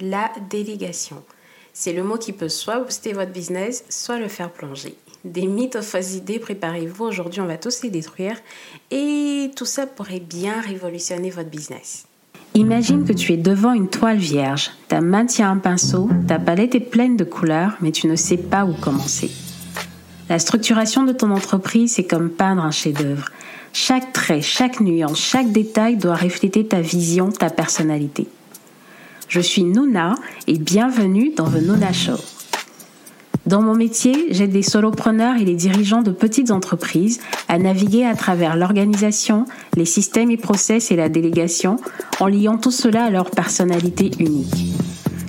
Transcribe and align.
la 0.00 0.30
délégation. 0.50 1.22
C'est 1.72 1.92
le 1.92 2.02
mot 2.02 2.16
qui 2.16 2.32
peut 2.32 2.48
soit 2.48 2.80
booster 2.80 3.12
votre 3.12 3.32
business, 3.32 3.84
soit 3.88 4.18
le 4.18 4.28
faire 4.28 4.50
plonger. 4.50 4.94
Des 5.24 5.46
mythes 5.46 5.76
aux 5.76 5.82
fausses 5.82 6.14
idées, 6.14 6.38
préparez-vous, 6.38 7.04
aujourd'hui 7.04 7.40
on 7.40 7.46
va 7.46 7.58
tous 7.58 7.82
les 7.82 7.90
détruire 7.90 8.36
et 8.90 9.50
tout 9.56 9.64
ça 9.64 9.86
pourrait 9.86 10.20
bien 10.20 10.60
révolutionner 10.60 11.30
votre 11.30 11.50
business. 11.50 12.06
Imagine 12.54 13.04
que 13.04 13.12
tu 13.12 13.32
es 13.32 13.36
devant 13.36 13.74
une 13.74 13.88
toile 13.88 14.16
vierge, 14.16 14.70
ta 14.88 15.02
main 15.02 15.26
tient 15.26 15.50
un 15.50 15.58
pinceau, 15.58 16.08
ta 16.26 16.38
palette 16.38 16.74
est 16.74 16.80
pleine 16.80 17.16
de 17.16 17.24
couleurs, 17.24 17.76
mais 17.80 17.92
tu 17.92 18.06
ne 18.06 18.16
sais 18.16 18.38
pas 18.38 18.64
où 18.64 18.72
commencer. 18.72 19.30
La 20.28 20.38
structuration 20.38 21.04
de 21.04 21.12
ton 21.12 21.30
entreprise, 21.30 21.94
c'est 21.94 22.06
comme 22.06 22.30
peindre 22.30 22.62
un 22.62 22.70
chef-d'œuvre. 22.70 23.28
Chaque 23.72 24.12
trait, 24.12 24.40
chaque 24.40 24.80
nuance, 24.80 25.20
chaque 25.20 25.52
détail 25.52 25.96
doit 25.96 26.16
refléter 26.16 26.66
ta 26.66 26.80
vision, 26.80 27.30
ta 27.30 27.50
personnalité. 27.50 28.26
Je 29.28 29.40
suis 29.40 29.64
Nouna 29.64 30.14
et 30.46 30.56
bienvenue 30.56 31.32
dans 31.36 31.50
The 31.50 31.60
Nouna 31.60 31.92
Show. 31.92 32.14
Dans 33.44 33.60
mon 33.60 33.74
métier, 33.74 34.28
j'aide 34.30 34.52
les 34.52 34.62
solopreneurs 34.62 35.36
et 35.36 35.44
les 35.44 35.56
dirigeants 35.56 36.02
de 36.02 36.12
petites 36.12 36.52
entreprises 36.52 37.20
à 37.48 37.58
naviguer 37.58 38.04
à 38.04 38.14
travers 38.14 38.56
l'organisation, 38.56 39.44
les 39.74 39.84
systèmes 39.84 40.30
et 40.30 40.36
process 40.36 40.92
et 40.92 40.96
la 40.96 41.08
délégation 41.08 41.76
en 42.20 42.28
liant 42.28 42.56
tout 42.56 42.70
cela 42.70 43.06
à 43.06 43.10
leur 43.10 43.32
personnalité 43.32 44.12
unique. 44.20 44.74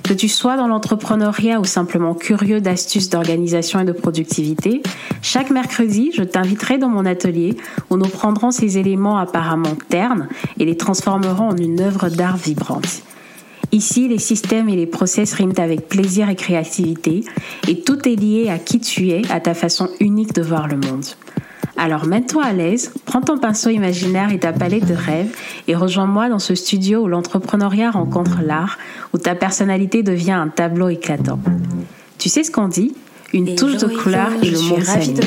Que 0.04 0.14
tu 0.14 0.28
sois 0.28 0.56
dans 0.56 0.68
l'entrepreneuriat 0.68 1.58
ou 1.58 1.64
simplement 1.64 2.14
curieux 2.14 2.60
d'astuces 2.60 3.10
d'organisation 3.10 3.80
et 3.80 3.84
de 3.84 3.92
productivité, 3.92 4.80
chaque 5.22 5.50
mercredi, 5.50 6.12
je 6.14 6.22
t'inviterai 6.22 6.78
dans 6.78 6.88
mon 6.88 7.04
atelier 7.04 7.56
où 7.90 7.96
nous 7.96 8.08
prendrons 8.08 8.52
ces 8.52 8.78
éléments 8.78 9.18
apparemment 9.18 9.76
ternes 9.88 10.28
et 10.58 10.64
les 10.64 10.76
transformerons 10.76 11.48
en 11.48 11.56
une 11.56 11.80
œuvre 11.80 12.08
d'art 12.10 12.36
vibrante. 12.36 13.02
Ici, 13.70 14.08
les 14.08 14.18
systèmes 14.18 14.68
et 14.68 14.76
les 14.76 14.86
process 14.86 15.34
riment 15.34 15.58
avec 15.58 15.88
plaisir 15.88 16.30
et 16.30 16.36
créativité, 16.36 17.24
et 17.68 17.80
tout 17.82 18.08
est 18.08 18.16
lié 18.16 18.48
à 18.48 18.58
qui 18.58 18.80
tu 18.80 19.10
es, 19.10 19.22
à 19.30 19.40
ta 19.40 19.54
façon 19.54 19.88
unique 20.00 20.32
de 20.32 20.42
voir 20.42 20.68
le 20.68 20.76
monde. 20.76 21.04
Alors 21.76 22.06
mets-toi 22.06 22.44
à 22.44 22.52
l'aise, 22.52 22.92
prends 23.04 23.20
ton 23.20 23.38
pinceau 23.38 23.70
imaginaire 23.70 24.32
et 24.32 24.40
ta 24.40 24.52
palette 24.52 24.86
de 24.86 24.94
rêves 24.94 25.32
et 25.68 25.76
rejoins-moi 25.76 26.28
dans 26.28 26.40
ce 26.40 26.56
studio 26.56 27.02
où 27.02 27.06
l'entrepreneuriat 27.06 27.92
rencontre 27.92 28.40
l'art, 28.42 28.78
où 29.14 29.18
ta 29.18 29.36
personnalité 29.36 30.02
devient 30.02 30.32
un 30.32 30.48
tableau 30.48 30.88
éclatant. 30.88 31.38
Tu 32.18 32.28
sais 32.28 32.42
ce 32.42 32.50
qu'on 32.50 32.66
dit? 32.66 32.94
Une 33.32 33.54
touche 33.54 33.76
de 33.76 33.86
couleur 33.86 34.30
et 34.42 34.50
le 34.50 34.60
monde 34.60 34.82
s'anime. 34.82 35.18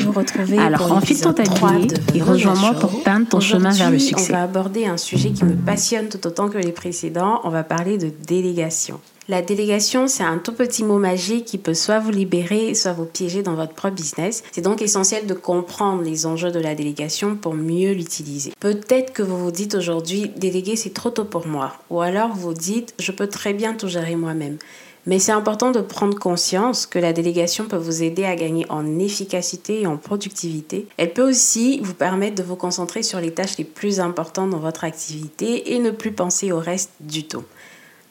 Alors 0.58 0.92
enfile 0.92 1.20
ton 1.20 1.32
tablier 1.32 1.88
et 2.14 2.22
rejoins-moi 2.22 2.74
pour 2.74 3.02
peindre 3.02 3.28
ton 3.28 3.40
chemin 3.40 3.70
vers 3.70 3.90
le 3.90 3.98
succès. 3.98 4.32
On 4.32 4.36
va 4.36 4.42
aborder 4.42 4.86
un 4.86 4.96
sujet 4.96 5.30
qui 5.30 5.44
me 5.44 5.54
passionne 5.54 6.08
tout 6.08 6.26
autant 6.26 6.48
que 6.48 6.58
les 6.58 6.72
précédents. 6.72 7.40
On 7.44 7.50
va 7.50 7.62
parler 7.62 7.98
de 7.98 8.10
délégation. 8.26 9.00
La 9.28 9.40
délégation, 9.40 10.08
c'est 10.08 10.24
un 10.24 10.38
tout 10.38 10.52
petit 10.52 10.82
mot 10.82 10.98
magique 10.98 11.44
qui 11.44 11.56
peut 11.56 11.74
soit 11.74 12.00
vous 12.00 12.10
libérer, 12.10 12.74
soit 12.74 12.92
vous 12.92 13.04
piéger 13.04 13.42
dans 13.42 13.54
votre 13.54 13.72
propre 13.72 13.94
business. 13.94 14.42
C'est 14.50 14.62
donc 14.62 14.82
essentiel 14.82 15.26
de 15.26 15.34
comprendre 15.34 16.02
les 16.02 16.26
enjeux 16.26 16.50
de 16.50 16.58
la 16.58 16.74
délégation 16.74 17.36
pour 17.36 17.54
mieux 17.54 17.92
l'utiliser. 17.92 18.52
Peut-être 18.58 19.12
que 19.12 19.22
vous 19.22 19.38
vous 19.38 19.52
dites 19.52 19.76
aujourd'hui, 19.76 20.32
déléguer 20.36 20.74
c'est 20.74 20.92
trop 20.92 21.10
tôt 21.10 21.24
pour 21.24 21.46
moi. 21.46 21.72
Ou 21.88 22.00
alors 22.00 22.34
vous 22.34 22.48
vous 22.48 22.54
dites, 22.54 22.94
je 22.98 23.12
peux 23.12 23.28
très 23.28 23.52
bien 23.52 23.74
tout 23.74 23.86
gérer 23.86 24.16
moi-même. 24.16 24.58
Mais 25.06 25.18
c'est 25.18 25.32
important 25.32 25.72
de 25.72 25.80
prendre 25.80 26.16
conscience 26.16 26.86
que 26.86 26.98
la 26.98 27.12
délégation 27.12 27.64
peut 27.66 27.76
vous 27.76 28.04
aider 28.04 28.24
à 28.24 28.36
gagner 28.36 28.64
en 28.68 28.98
efficacité 29.00 29.82
et 29.82 29.86
en 29.86 29.96
productivité. 29.96 30.86
Elle 30.96 31.12
peut 31.12 31.28
aussi 31.28 31.80
vous 31.82 31.94
permettre 31.94 32.36
de 32.36 32.44
vous 32.44 32.56
concentrer 32.56 33.02
sur 33.02 33.20
les 33.20 33.32
tâches 33.32 33.58
les 33.58 33.64
plus 33.64 33.98
importantes 33.98 34.50
dans 34.50 34.58
votre 34.58 34.84
activité 34.84 35.74
et 35.74 35.80
ne 35.80 35.90
plus 35.90 36.12
penser 36.12 36.52
au 36.52 36.60
reste 36.60 36.90
du 37.00 37.24
tout. 37.24 37.42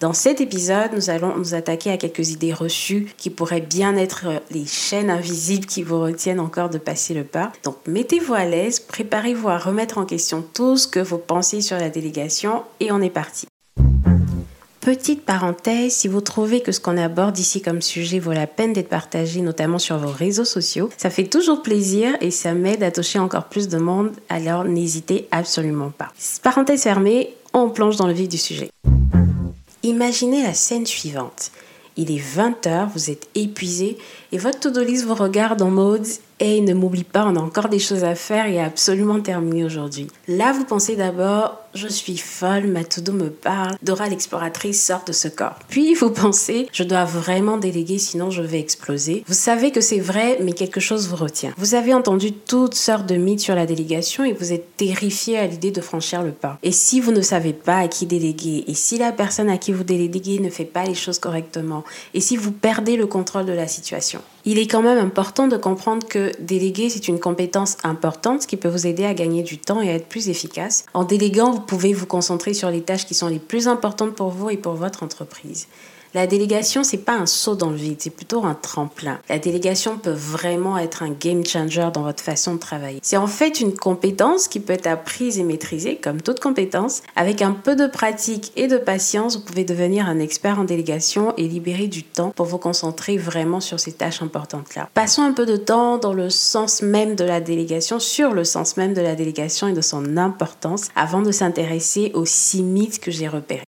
Dans 0.01 0.13
cet 0.13 0.41
épisode, 0.41 0.93
nous 0.95 1.11
allons 1.11 1.37
nous 1.37 1.53
attaquer 1.53 1.91
à 1.91 1.97
quelques 1.97 2.31
idées 2.31 2.53
reçues 2.53 3.13
qui 3.17 3.29
pourraient 3.29 3.61
bien 3.61 3.95
être 3.95 4.25
les 4.49 4.65
chaînes 4.65 5.11
invisibles 5.11 5.67
qui 5.67 5.83
vous 5.83 6.01
retiennent 6.01 6.39
encore 6.39 6.71
de 6.71 6.79
passer 6.79 7.13
le 7.13 7.23
pas. 7.23 7.51
Donc 7.63 7.77
mettez-vous 7.85 8.33
à 8.33 8.45
l'aise, 8.45 8.79
préparez-vous 8.79 9.47
à 9.47 9.59
remettre 9.59 9.99
en 9.99 10.05
question 10.05 10.43
tout 10.55 10.75
ce 10.75 10.87
que 10.87 10.99
vous 10.99 11.19
pensez 11.19 11.61
sur 11.61 11.77
la 11.77 11.89
délégation 11.91 12.63
et 12.79 12.91
on 12.91 12.99
est 12.99 13.11
parti. 13.11 13.45
Petite 14.81 15.23
parenthèse, 15.25 15.93
si 15.93 16.07
vous 16.07 16.21
trouvez 16.21 16.61
que 16.61 16.71
ce 16.71 16.79
qu'on 16.79 16.97
aborde 16.97 17.37
ici 17.37 17.61
comme 17.61 17.83
sujet 17.83 18.17
vaut 18.17 18.31
la 18.31 18.47
peine 18.47 18.73
d'être 18.73 18.89
partagé, 18.89 19.41
notamment 19.41 19.77
sur 19.77 19.99
vos 19.99 20.11
réseaux 20.11 20.43
sociaux, 20.43 20.89
ça 20.97 21.11
fait 21.11 21.27
toujours 21.27 21.61
plaisir 21.61 22.17
et 22.19 22.31
ça 22.31 22.55
m'aide 22.55 22.81
à 22.81 22.89
toucher 22.89 23.19
encore 23.19 23.45
plus 23.45 23.67
de 23.67 23.77
monde, 23.77 24.09
alors 24.27 24.63
n'hésitez 24.63 25.27
absolument 25.29 25.91
pas. 25.91 26.11
Parenthèse 26.41 26.81
fermée, 26.81 27.35
on 27.53 27.69
plonge 27.69 27.97
dans 27.97 28.07
le 28.07 28.13
vif 28.13 28.27
du 28.27 28.39
sujet. 28.39 28.71
Imaginez 29.83 30.41
la 30.41 30.55
scène 30.55 30.87
suivante. 30.87 31.51
Il 31.95 32.09
est 32.09 32.17
20h, 32.17 32.89
vous 32.91 33.11
êtes 33.11 33.27
épuisé 33.35 33.99
et 34.31 34.39
votre 34.39 34.61
to-do 34.61 34.81
vous 35.05 35.13
regarde 35.13 35.61
en 35.61 35.69
mode 35.69 36.07
Hey, 36.43 36.61
ne 36.61 36.73
m'oublie 36.73 37.03
pas, 37.03 37.27
on 37.27 37.35
a 37.35 37.39
encore 37.39 37.69
des 37.69 37.77
choses 37.77 38.03
à 38.03 38.15
faire 38.15 38.47
et 38.47 38.59
absolument 38.59 39.21
terminé 39.21 39.63
aujourd'hui. 39.63 40.07
Là, 40.27 40.53
vous 40.53 40.65
pensez 40.65 40.95
d'abord 40.95 41.61
je 41.73 41.87
suis 41.87 42.17
folle, 42.17 42.67
ma 42.67 42.81
me 42.81 43.29
parle, 43.29 43.77
Dora 43.81 44.09
l'exploratrice 44.09 44.83
sort 44.83 45.03
de 45.05 45.13
ce 45.13 45.27
corps. 45.27 45.59
Puis 45.69 45.93
vous 45.93 46.09
pensez, 46.09 46.67
je 46.73 46.83
dois 46.83 47.05
vraiment 47.05 47.57
déléguer 47.57 47.97
sinon 47.97 48.29
je 48.29 48.41
vais 48.41 48.59
exploser. 48.59 49.23
Vous 49.27 49.33
savez 49.33 49.71
que 49.71 49.81
c'est 49.81 49.99
vrai, 49.99 50.39
mais 50.41 50.53
quelque 50.53 50.79
chose 50.79 51.07
vous 51.07 51.15
retient. 51.15 51.53
Vous 51.57 51.75
avez 51.75 51.93
entendu 51.93 52.33
toutes 52.33 52.73
sortes 52.73 53.05
de 53.05 53.15
mythes 53.15 53.39
sur 53.39 53.55
la 53.55 53.65
délégation 53.65 54.23
et 54.23 54.33
vous 54.33 54.51
êtes 54.51 54.75
terrifié 54.77 55.37
à 55.37 55.47
l'idée 55.47 55.71
de 55.71 55.81
franchir 55.81 56.23
le 56.23 56.31
pas. 56.31 56.57
Et 56.63 56.71
si 56.71 56.99
vous 56.99 57.11
ne 57.11 57.21
savez 57.21 57.53
pas 57.53 57.77
à 57.77 57.87
qui 57.87 58.05
déléguer, 58.05 58.65
et 58.67 58.73
si 58.73 58.97
la 58.97 59.11
personne 59.11 59.49
à 59.49 59.57
qui 59.57 59.71
vous 59.71 59.83
déléguez 59.83 60.39
ne 60.39 60.49
fait 60.49 60.65
pas 60.65 60.85
les 60.85 60.95
choses 60.95 61.19
correctement, 61.19 61.83
et 62.13 62.19
si 62.19 62.35
vous 62.35 62.51
perdez 62.51 62.97
le 62.97 63.05
contrôle 63.07 63.45
de 63.45 63.53
la 63.53 63.67
situation, 63.67 64.21
il 64.45 64.57
est 64.57 64.67
quand 64.67 64.81
même 64.81 64.97
important 64.97 65.47
de 65.47 65.57
comprendre 65.57 66.07
que 66.07 66.31
déléguer, 66.39 66.89
c'est 66.89 67.07
une 67.07 67.19
compétence 67.19 67.77
importante 67.83 68.47
qui 68.47 68.57
peut 68.57 68.69
vous 68.69 68.87
aider 68.87 69.05
à 69.05 69.13
gagner 69.13 69.43
du 69.43 69.57
temps 69.57 69.81
et 69.81 69.89
à 69.89 69.93
être 69.93 70.07
plus 70.07 70.29
efficace. 70.29 70.85
En 70.93 71.03
déléguant, 71.03 71.51
vous 71.51 71.61
pouvez 71.61 71.93
vous 71.93 72.07
concentrer 72.07 72.53
sur 72.53 72.71
les 72.71 72.81
tâches 72.81 73.05
qui 73.05 73.13
sont 73.13 73.27
les 73.27 73.39
plus 73.39 73.67
importantes 73.67 74.15
pour 74.15 74.29
vous 74.29 74.49
et 74.49 74.57
pour 74.57 74.73
votre 74.73 75.03
entreprise. 75.03 75.67
La 76.13 76.27
délégation, 76.27 76.83
c'est 76.83 76.97
pas 76.97 77.15
un 77.15 77.25
saut 77.25 77.55
dans 77.55 77.69
le 77.69 77.77
vide, 77.77 77.99
c'est 77.99 78.09
plutôt 78.09 78.43
un 78.43 78.53
tremplin. 78.53 79.19
La 79.29 79.39
délégation 79.39 79.97
peut 79.97 80.11
vraiment 80.11 80.77
être 80.77 81.03
un 81.03 81.11
game 81.11 81.45
changer 81.45 81.89
dans 81.93 82.01
votre 82.01 82.21
façon 82.21 82.55
de 82.55 82.59
travailler. 82.59 82.99
C'est 83.01 83.15
en 83.15 83.27
fait 83.27 83.61
une 83.61 83.73
compétence 83.73 84.49
qui 84.49 84.59
peut 84.59 84.73
être 84.73 84.87
apprise 84.87 85.39
et 85.39 85.43
maîtrisée, 85.43 85.95
comme 85.95 86.21
toute 86.21 86.41
compétence. 86.41 87.01
Avec 87.15 87.41
un 87.41 87.53
peu 87.53 87.77
de 87.77 87.87
pratique 87.87 88.51
et 88.57 88.67
de 88.67 88.77
patience, 88.77 89.37
vous 89.37 89.43
pouvez 89.43 89.63
devenir 89.63 90.05
un 90.05 90.19
expert 90.19 90.59
en 90.59 90.65
délégation 90.65 91.33
et 91.37 91.47
libérer 91.47 91.87
du 91.87 92.03
temps 92.03 92.31
pour 92.35 92.45
vous 92.45 92.57
concentrer 92.57 93.15
vraiment 93.17 93.61
sur 93.61 93.79
ces 93.79 93.93
tâches 93.93 94.21
importantes-là. 94.21 94.89
Passons 94.93 95.21
un 95.21 95.31
peu 95.31 95.45
de 95.45 95.55
temps 95.55 95.97
dans 95.97 96.13
le 96.13 96.29
sens 96.29 96.81
même 96.81 97.15
de 97.15 97.23
la 97.23 97.39
délégation, 97.39 97.99
sur 97.99 98.33
le 98.33 98.43
sens 98.43 98.75
même 98.75 98.93
de 98.93 99.01
la 99.01 99.15
délégation 99.15 99.69
et 99.69 99.73
de 99.73 99.79
son 99.79 100.17
importance, 100.17 100.89
avant 100.93 101.21
de 101.21 101.31
s'intéresser 101.31 102.11
aux 102.15 102.25
six 102.25 102.63
mythes 102.63 102.99
que 102.99 103.11
j'ai 103.11 103.29
repérés. 103.29 103.63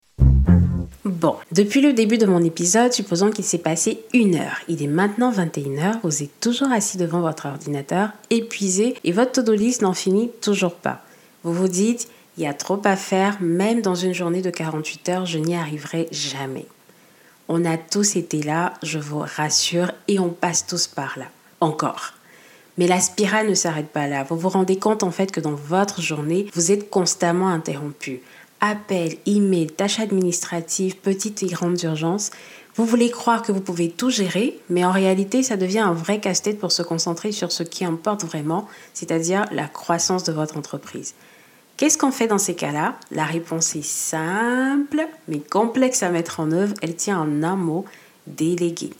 Bon, 1.24 1.36
depuis 1.52 1.80
le 1.80 1.94
début 1.94 2.18
de 2.18 2.26
mon 2.26 2.44
épisode, 2.44 2.92
supposons 2.92 3.30
qu'il 3.30 3.46
s'est 3.46 3.56
passé 3.56 4.04
une 4.12 4.34
heure. 4.34 4.60
Il 4.68 4.82
est 4.82 4.86
maintenant 4.86 5.32
21h, 5.32 6.00
vous 6.02 6.22
êtes 6.22 6.38
toujours 6.38 6.70
assis 6.70 6.98
devant 6.98 7.22
votre 7.22 7.46
ordinateur, 7.46 8.10
épuisé, 8.28 8.94
et 9.04 9.12
votre 9.12 9.32
to-do 9.32 9.54
list 9.54 9.80
n'en 9.80 9.94
finit 9.94 10.30
toujours 10.42 10.74
pas. 10.74 11.00
Vous 11.42 11.54
vous 11.54 11.68
dites, 11.68 12.10
il 12.36 12.44
y 12.44 12.46
a 12.46 12.52
trop 12.52 12.78
à 12.84 12.94
faire, 12.94 13.38
même 13.40 13.80
dans 13.80 13.94
une 13.94 14.12
journée 14.12 14.42
de 14.42 14.50
48 14.50 15.08
heures, 15.08 15.24
je 15.24 15.38
n'y 15.38 15.56
arriverai 15.56 16.08
jamais. 16.12 16.66
On 17.48 17.64
a 17.64 17.78
tous 17.78 18.16
été 18.16 18.42
là, 18.42 18.74
je 18.82 18.98
vous 18.98 19.20
rassure, 19.20 19.92
et 20.08 20.18
on 20.18 20.28
passe 20.28 20.66
tous 20.66 20.88
par 20.88 21.18
là. 21.18 21.28
Encore. 21.62 22.12
Mais 22.76 22.86
la 22.86 23.00
spirale 23.00 23.48
ne 23.48 23.54
s'arrête 23.54 23.88
pas 23.88 24.08
là. 24.08 24.24
Vous 24.24 24.36
vous 24.36 24.50
rendez 24.50 24.78
compte 24.78 25.02
en 25.02 25.10
fait 25.10 25.32
que 25.32 25.40
dans 25.40 25.54
votre 25.54 26.02
journée, 26.02 26.48
vous 26.52 26.70
êtes 26.70 26.90
constamment 26.90 27.48
interrompu 27.48 28.20
appels, 28.64 29.16
emails, 29.26 29.66
tâches 29.66 30.00
administratives, 30.00 30.96
petites 30.96 31.42
et 31.42 31.46
grandes 31.46 31.82
urgences. 31.82 32.30
Vous 32.76 32.86
voulez 32.86 33.10
croire 33.10 33.42
que 33.42 33.52
vous 33.52 33.60
pouvez 33.60 33.90
tout 33.90 34.10
gérer, 34.10 34.58
mais 34.68 34.84
en 34.84 34.90
réalité, 34.90 35.42
ça 35.42 35.56
devient 35.56 35.80
un 35.80 35.92
vrai 35.92 36.18
casse-tête 36.18 36.58
pour 36.58 36.72
se 36.72 36.82
concentrer 36.82 37.30
sur 37.30 37.52
ce 37.52 37.62
qui 37.62 37.84
importe 37.84 38.24
vraiment, 38.24 38.66
c'est-à-dire 38.94 39.44
la 39.52 39.68
croissance 39.68 40.24
de 40.24 40.32
votre 40.32 40.56
entreprise. 40.56 41.14
Qu'est-ce 41.76 41.98
qu'on 41.98 42.10
fait 42.10 42.26
dans 42.26 42.38
ces 42.38 42.54
cas-là? 42.54 42.96
La 43.10 43.24
réponse 43.24 43.76
est 43.76 43.84
simple, 43.84 45.06
mais 45.28 45.40
complexe 45.40 46.02
à 46.02 46.08
mettre 46.08 46.40
en 46.40 46.50
œuvre. 46.50 46.74
Elle 46.82 46.96
tient 46.96 47.20
en 47.20 47.42
un 47.42 47.56
mot, 47.56 47.84
déléguer. 48.26 48.90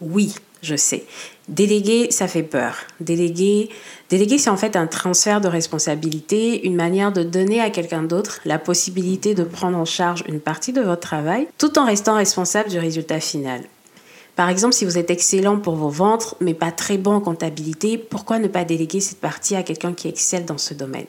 Oui, 0.00 0.34
je 0.62 0.76
sais. 0.76 1.06
Déléguer, 1.48 2.10
ça 2.10 2.26
fait 2.26 2.42
peur. 2.42 2.74
Déléguer, 2.98 3.70
déléguer 4.10 4.36
c'est 4.36 4.50
en 4.50 4.56
fait 4.56 4.74
un 4.74 4.88
transfert 4.88 5.40
de 5.40 5.46
responsabilité, 5.46 6.66
une 6.66 6.74
manière 6.74 7.12
de 7.12 7.22
donner 7.22 7.60
à 7.60 7.70
quelqu'un 7.70 8.02
d'autre 8.02 8.40
la 8.44 8.58
possibilité 8.58 9.34
de 9.34 9.44
prendre 9.44 9.78
en 9.78 9.84
charge 9.84 10.24
une 10.26 10.40
partie 10.40 10.72
de 10.72 10.80
votre 10.80 11.02
travail 11.02 11.46
tout 11.56 11.78
en 11.78 11.86
restant 11.86 12.16
responsable 12.16 12.68
du 12.68 12.80
résultat 12.80 13.20
final. 13.20 13.62
Par 14.34 14.50
exemple, 14.50 14.74
si 14.74 14.84
vous 14.84 14.98
êtes 14.98 15.10
excellent 15.10 15.58
pour 15.58 15.76
vos 15.76 15.88
ventes, 15.88 16.34
mais 16.40 16.52
pas 16.52 16.72
très 16.72 16.98
bon 16.98 17.12
en 17.12 17.20
comptabilité, 17.20 17.96
pourquoi 17.96 18.40
ne 18.40 18.48
pas 18.48 18.64
déléguer 18.64 19.00
cette 19.00 19.20
partie 19.20 19.54
à 19.54 19.62
quelqu'un 19.62 19.94
qui 19.94 20.08
excelle 20.08 20.44
dans 20.44 20.58
ce 20.58 20.74
domaine? 20.74 21.06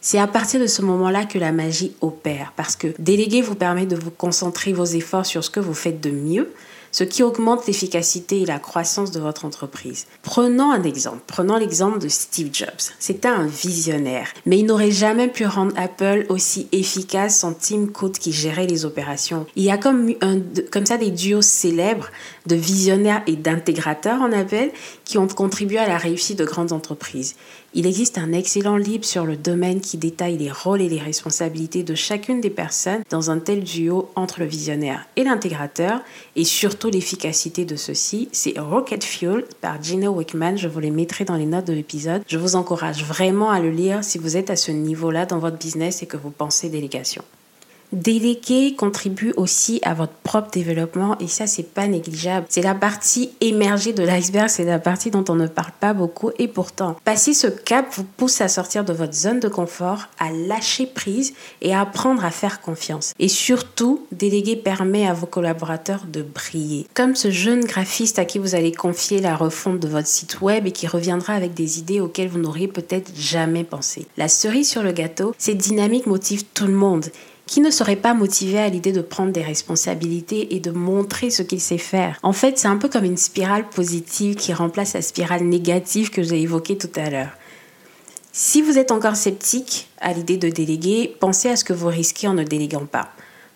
C'est 0.00 0.18
à 0.18 0.26
partir 0.26 0.60
de 0.60 0.66
ce 0.66 0.80
moment-là 0.82 1.24
que 1.24 1.38
la 1.38 1.52
magie 1.52 1.92
opère, 2.00 2.52
parce 2.56 2.74
que 2.74 2.88
déléguer 2.98 3.42
vous 3.42 3.54
permet 3.54 3.86
de 3.86 3.96
vous 3.96 4.10
concentrer 4.10 4.72
vos 4.72 4.84
efforts 4.84 5.26
sur 5.26 5.44
ce 5.44 5.50
que 5.50 5.60
vous 5.60 5.74
faites 5.74 6.00
de 6.00 6.10
mieux, 6.10 6.50
ce 6.90 7.04
qui 7.04 7.22
augmente 7.22 7.66
l'efficacité 7.66 8.42
et 8.42 8.46
la 8.46 8.58
croissance 8.58 9.10
de 9.10 9.20
votre 9.20 9.44
entreprise. 9.44 10.06
Prenons 10.22 10.70
un 10.70 10.82
exemple. 10.82 11.20
Prenons 11.26 11.56
l'exemple 11.56 11.98
de 11.98 12.08
Steve 12.08 12.50
Jobs. 12.52 12.92
C'était 12.98 13.28
un 13.28 13.46
visionnaire, 13.46 14.28
mais 14.46 14.58
il 14.58 14.66
n'aurait 14.66 14.90
jamais 14.90 15.28
pu 15.28 15.46
rendre 15.46 15.72
Apple 15.76 16.26
aussi 16.28 16.68
efficace 16.72 17.38
sans 17.38 17.52
Tim 17.52 17.86
Cook 17.86 18.12
qui 18.12 18.32
gérait 18.32 18.66
les 18.66 18.84
opérations. 18.84 19.46
Il 19.56 19.64
y 19.64 19.70
a 19.70 19.78
comme, 19.78 20.12
un, 20.20 20.38
comme 20.70 20.86
ça 20.86 20.96
des 20.96 21.10
duos 21.10 21.42
célèbres 21.42 22.10
de 22.46 22.54
visionnaires 22.54 23.22
et 23.26 23.36
d'intégrateurs 23.36 24.20
en 24.20 24.32
Apple 24.32 24.70
qui 25.04 25.18
ont 25.18 25.26
contribué 25.26 25.78
à 25.78 25.88
la 25.88 25.98
réussite 25.98 26.38
de 26.38 26.44
grandes 26.44 26.72
entreprises. 26.72 27.36
Il 27.74 27.86
existe 27.86 28.16
un 28.16 28.32
excellent 28.32 28.78
livre 28.78 29.04
sur 29.04 29.26
le 29.26 29.36
domaine 29.36 29.82
qui 29.82 29.98
détaille 29.98 30.38
les 30.38 30.50
rôles 30.50 30.80
et 30.80 30.88
les 30.88 30.98
responsabilités 30.98 31.82
de 31.82 31.94
chacune 31.94 32.40
des 32.40 32.48
personnes 32.48 33.02
dans 33.10 33.30
un 33.30 33.38
tel 33.38 33.62
duo 33.62 34.10
entre 34.16 34.40
le 34.40 34.46
visionnaire 34.46 35.06
et 35.16 35.24
l'intégrateur 35.24 36.00
et 36.34 36.44
surtout 36.44 36.88
l'efficacité 36.88 37.66
de 37.66 37.76
ceux-ci. 37.76 38.30
C'est 38.32 38.58
Rocket 38.58 39.04
Fuel 39.04 39.44
par 39.60 39.82
Gino 39.82 40.12
Wickman. 40.12 40.56
Je 40.56 40.66
vous 40.66 40.80
les 40.80 40.90
mettrai 40.90 41.26
dans 41.26 41.36
les 41.36 41.44
notes 41.44 41.66
de 41.66 41.74
l'épisode. 41.74 42.22
Je 42.26 42.38
vous 42.38 42.56
encourage 42.56 43.04
vraiment 43.04 43.50
à 43.50 43.60
le 43.60 43.70
lire 43.70 44.02
si 44.02 44.16
vous 44.16 44.38
êtes 44.38 44.48
à 44.48 44.56
ce 44.56 44.72
niveau-là 44.72 45.26
dans 45.26 45.38
votre 45.38 45.58
business 45.58 46.02
et 46.02 46.06
que 46.06 46.16
vous 46.16 46.30
pensez 46.30 46.70
délégation. 46.70 47.22
Déléguer 47.92 48.74
contribue 48.76 49.32
aussi 49.36 49.80
à 49.82 49.94
votre 49.94 50.12
propre 50.12 50.50
développement 50.50 51.16
et 51.20 51.26
ça 51.26 51.46
c'est 51.46 51.62
pas 51.62 51.86
négligeable. 51.86 52.46
C'est 52.50 52.62
la 52.62 52.74
partie 52.74 53.30
émergée 53.40 53.94
de 53.94 54.02
l'iceberg, 54.02 54.50
c'est 54.50 54.64
la 54.64 54.78
partie 54.78 55.10
dont 55.10 55.24
on 55.28 55.34
ne 55.34 55.46
parle 55.46 55.72
pas 55.80 55.94
beaucoup 55.94 56.30
et 56.38 56.48
pourtant 56.48 56.96
passer 57.04 57.32
ce 57.32 57.46
cap 57.46 57.86
vous 57.94 58.04
pousse 58.04 58.42
à 58.42 58.48
sortir 58.48 58.84
de 58.84 58.92
votre 58.92 59.14
zone 59.14 59.40
de 59.40 59.48
confort, 59.48 60.08
à 60.18 60.30
lâcher 60.30 60.86
prise 60.86 61.32
et 61.62 61.74
à 61.74 61.80
apprendre 61.80 62.24
à 62.24 62.30
faire 62.30 62.60
confiance. 62.60 63.14
Et 63.18 63.28
surtout, 63.28 64.06
déléguer 64.12 64.56
permet 64.56 65.08
à 65.08 65.14
vos 65.14 65.26
collaborateurs 65.26 66.04
de 66.06 66.22
briller. 66.22 66.86
Comme 66.92 67.16
ce 67.16 67.30
jeune 67.30 67.64
graphiste 67.64 68.18
à 68.18 68.26
qui 68.26 68.38
vous 68.38 68.54
allez 68.54 68.72
confier 68.72 69.20
la 69.20 69.34
refonte 69.34 69.80
de 69.80 69.88
votre 69.88 70.08
site 70.08 70.42
web 70.42 70.66
et 70.66 70.72
qui 70.72 70.86
reviendra 70.86 71.32
avec 71.32 71.54
des 71.54 71.78
idées 71.78 72.00
auxquelles 72.00 72.28
vous 72.28 72.38
n'auriez 72.38 72.68
peut-être 72.68 73.10
jamais 73.16 73.64
pensé. 73.64 74.06
La 74.18 74.28
cerise 74.28 74.68
sur 74.68 74.82
le 74.82 74.92
gâteau, 74.92 75.34
cette 75.38 75.58
dynamique 75.58 76.06
motive 76.06 76.44
tout 76.52 76.66
le 76.66 76.74
monde 76.74 77.06
qui 77.48 77.60
ne 77.62 77.70
serait 77.70 77.96
pas 77.96 78.14
motivé 78.14 78.58
à 78.58 78.68
l'idée 78.68 78.92
de 78.92 79.00
prendre 79.00 79.32
des 79.32 79.42
responsabilités 79.42 80.54
et 80.54 80.60
de 80.60 80.70
montrer 80.70 81.30
ce 81.30 81.42
qu'il 81.42 81.60
sait 81.60 81.78
faire 81.78 82.20
En 82.22 82.34
fait, 82.34 82.58
c'est 82.58 82.68
un 82.68 82.76
peu 82.76 82.88
comme 82.88 83.04
une 83.04 83.16
spirale 83.16 83.68
positive 83.68 84.36
qui 84.36 84.52
remplace 84.52 84.92
la 84.92 85.02
spirale 85.02 85.42
négative 85.44 86.10
que 86.10 86.22
j'ai 86.22 86.40
évoquée 86.42 86.76
tout 86.76 86.90
à 86.94 87.08
l'heure. 87.08 87.30
Si 88.32 88.60
vous 88.60 88.78
êtes 88.78 88.92
encore 88.92 89.16
sceptique 89.16 89.88
à 90.00 90.12
l'idée 90.12 90.36
de 90.36 90.50
déléguer, 90.50 91.16
pensez 91.18 91.48
à 91.48 91.56
ce 91.56 91.64
que 91.64 91.72
vous 91.72 91.88
risquez 91.88 92.28
en 92.28 92.34
ne 92.34 92.44
déléguant 92.44 92.86
pas. 92.86 93.08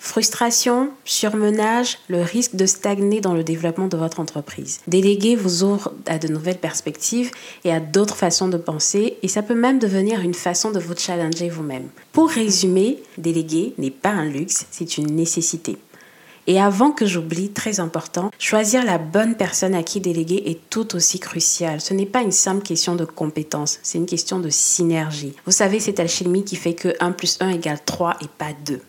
Frustration, 0.05 0.91
surmenage, 1.05 1.99
le 2.09 2.23
risque 2.23 2.57
de 2.57 2.67
stagner 2.67 3.21
dans 3.21 3.35
le 3.35 3.45
développement 3.45 3.87
de 3.87 3.97
votre 3.97 4.19
entreprise. 4.19 4.81
Déléguer 4.89 5.37
vous 5.37 5.63
ouvre 5.63 5.93
à 6.07 6.19
de 6.19 6.27
nouvelles 6.27 6.59
perspectives 6.59 7.31
et 7.63 7.73
à 7.73 7.79
d'autres 7.79 8.17
façons 8.17 8.49
de 8.49 8.57
penser 8.57 9.17
et 9.23 9.29
ça 9.29 9.43
peut 9.43 9.55
même 9.55 9.79
devenir 9.79 10.19
une 10.19 10.35
façon 10.35 10.73
de 10.73 10.81
vous 10.81 10.97
challenger 10.97 11.49
vous-même. 11.49 11.89
Pour 12.11 12.31
résumer, 12.31 13.01
déléguer 13.17 13.75
n'est 13.79 13.93
pas 13.93 14.11
un 14.11 14.25
luxe, 14.25 14.67
c'est 14.73 14.99
une 14.99 15.15
nécessité. 15.15 15.79
Et 16.49 16.61
avant 16.61 16.91
que 16.91 17.07
j'oublie, 17.07 17.51
très 17.51 17.79
important, 17.79 18.33
choisir 18.41 18.85
la 18.85 18.99
bonne 18.99 19.37
personne 19.37 19.77
à 19.77 19.85
qui 19.85 20.01
déléguer 20.01 20.43
est 20.47 20.69
tout 20.69 20.97
aussi 20.97 21.21
crucial. 21.21 21.81
Ce 21.81 21.95
n'est 21.95 22.07
pas 22.07 22.23
une 22.23 22.33
simple 22.33 22.65
question 22.65 22.97
de 22.97 23.05
compétence, 23.05 23.79
c'est 23.85 23.99
une 23.99 24.07
question 24.07 24.41
de 24.41 24.51
synergie. 24.51 25.35
Vous 25.47 25.53
savez, 25.53 25.79
c'est 25.79 26.01
alchimie 26.01 26.45
qui 26.45 26.57
fait 26.57 26.75
que 26.75 26.97
1 26.99 27.13
plus 27.13 27.39
1 27.41 27.51
égale 27.51 27.79
3 27.87 28.17
et 28.23 28.29
pas 28.37 28.51
2. 28.67 28.81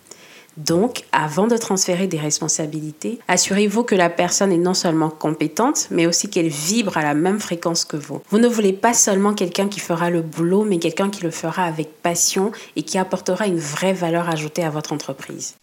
Donc, 0.57 1.03
avant 1.11 1.47
de 1.47 1.57
transférer 1.57 2.07
des 2.07 2.19
responsabilités, 2.19 3.19
assurez-vous 3.27 3.83
que 3.83 3.95
la 3.95 4.09
personne 4.09 4.51
est 4.51 4.57
non 4.57 4.73
seulement 4.73 5.09
compétente, 5.09 5.88
mais 5.89 6.05
aussi 6.05 6.29
qu'elle 6.29 6.50
vibre 6.50 6.97
à 6.97 7.03
la 7.03 7.13
même 7.13 7.39
fréquence 7.39 7.85
que 7.85 7.97
vous. 7.97 8.21
Vous 8.29 8.38
ne 8.38 8.47
voulez 8.47 8.73
pas 8.73 8.94
seulement 8.94 9.33
quelqu'un 9.33 9.67
qui 9.67 9.79
fera 9.79 10.09
le 10.09 10.21
boulot, 10.21 10.63
mais 10.63 10.77
quelqu'un 10.77 11.09
qui 11.09 11.23
le 11.23 11.31
fera 11.31 11.63
avec 11.63 12.01
passion 12.01 12.51
et 12.75 12.83
qui 12.83 12.97
apportera 12.97 13.47
une 13.47 13.59
vraie 13.59 13.94
valeur 13.94 14.29
ajoutée 14.29 14.63
à 14.63 14.69
votre 14.69 14.94
entreprise. 14.94 15.55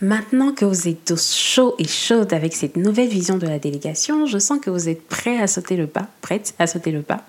Maintenant 0.00 0.52
que 0.52 0.64
vous 0.64 0.88
êtes 0.88 1.04
tous 1.04 1.34
chauds 1.34 1.76
et 1.78 1.86
chaudes 1.86 2.32
avec 2.34 2.52
cette 2.54 2.76
nouvelle 2.76 3.08
vision 3.08 3.38
de 3.38 3.46
la 3.46 3.58
délégation, 3.58 4.26
je 4.26 4.38
sens 4.38 4.58
que 4.60 4.68
vous 4.68 4.88
êtes 4.88 5.06
prêts 5.06 5.40
à 5.40 5.46
sauter 5.46 5.76
le 5.76 5.86
pas, 5.86 6.08
prêtes 6.20 6.54
à 6.58 6.66
sauter 6.66 6.90
le 6.90 7.02
pas 7.02 7.22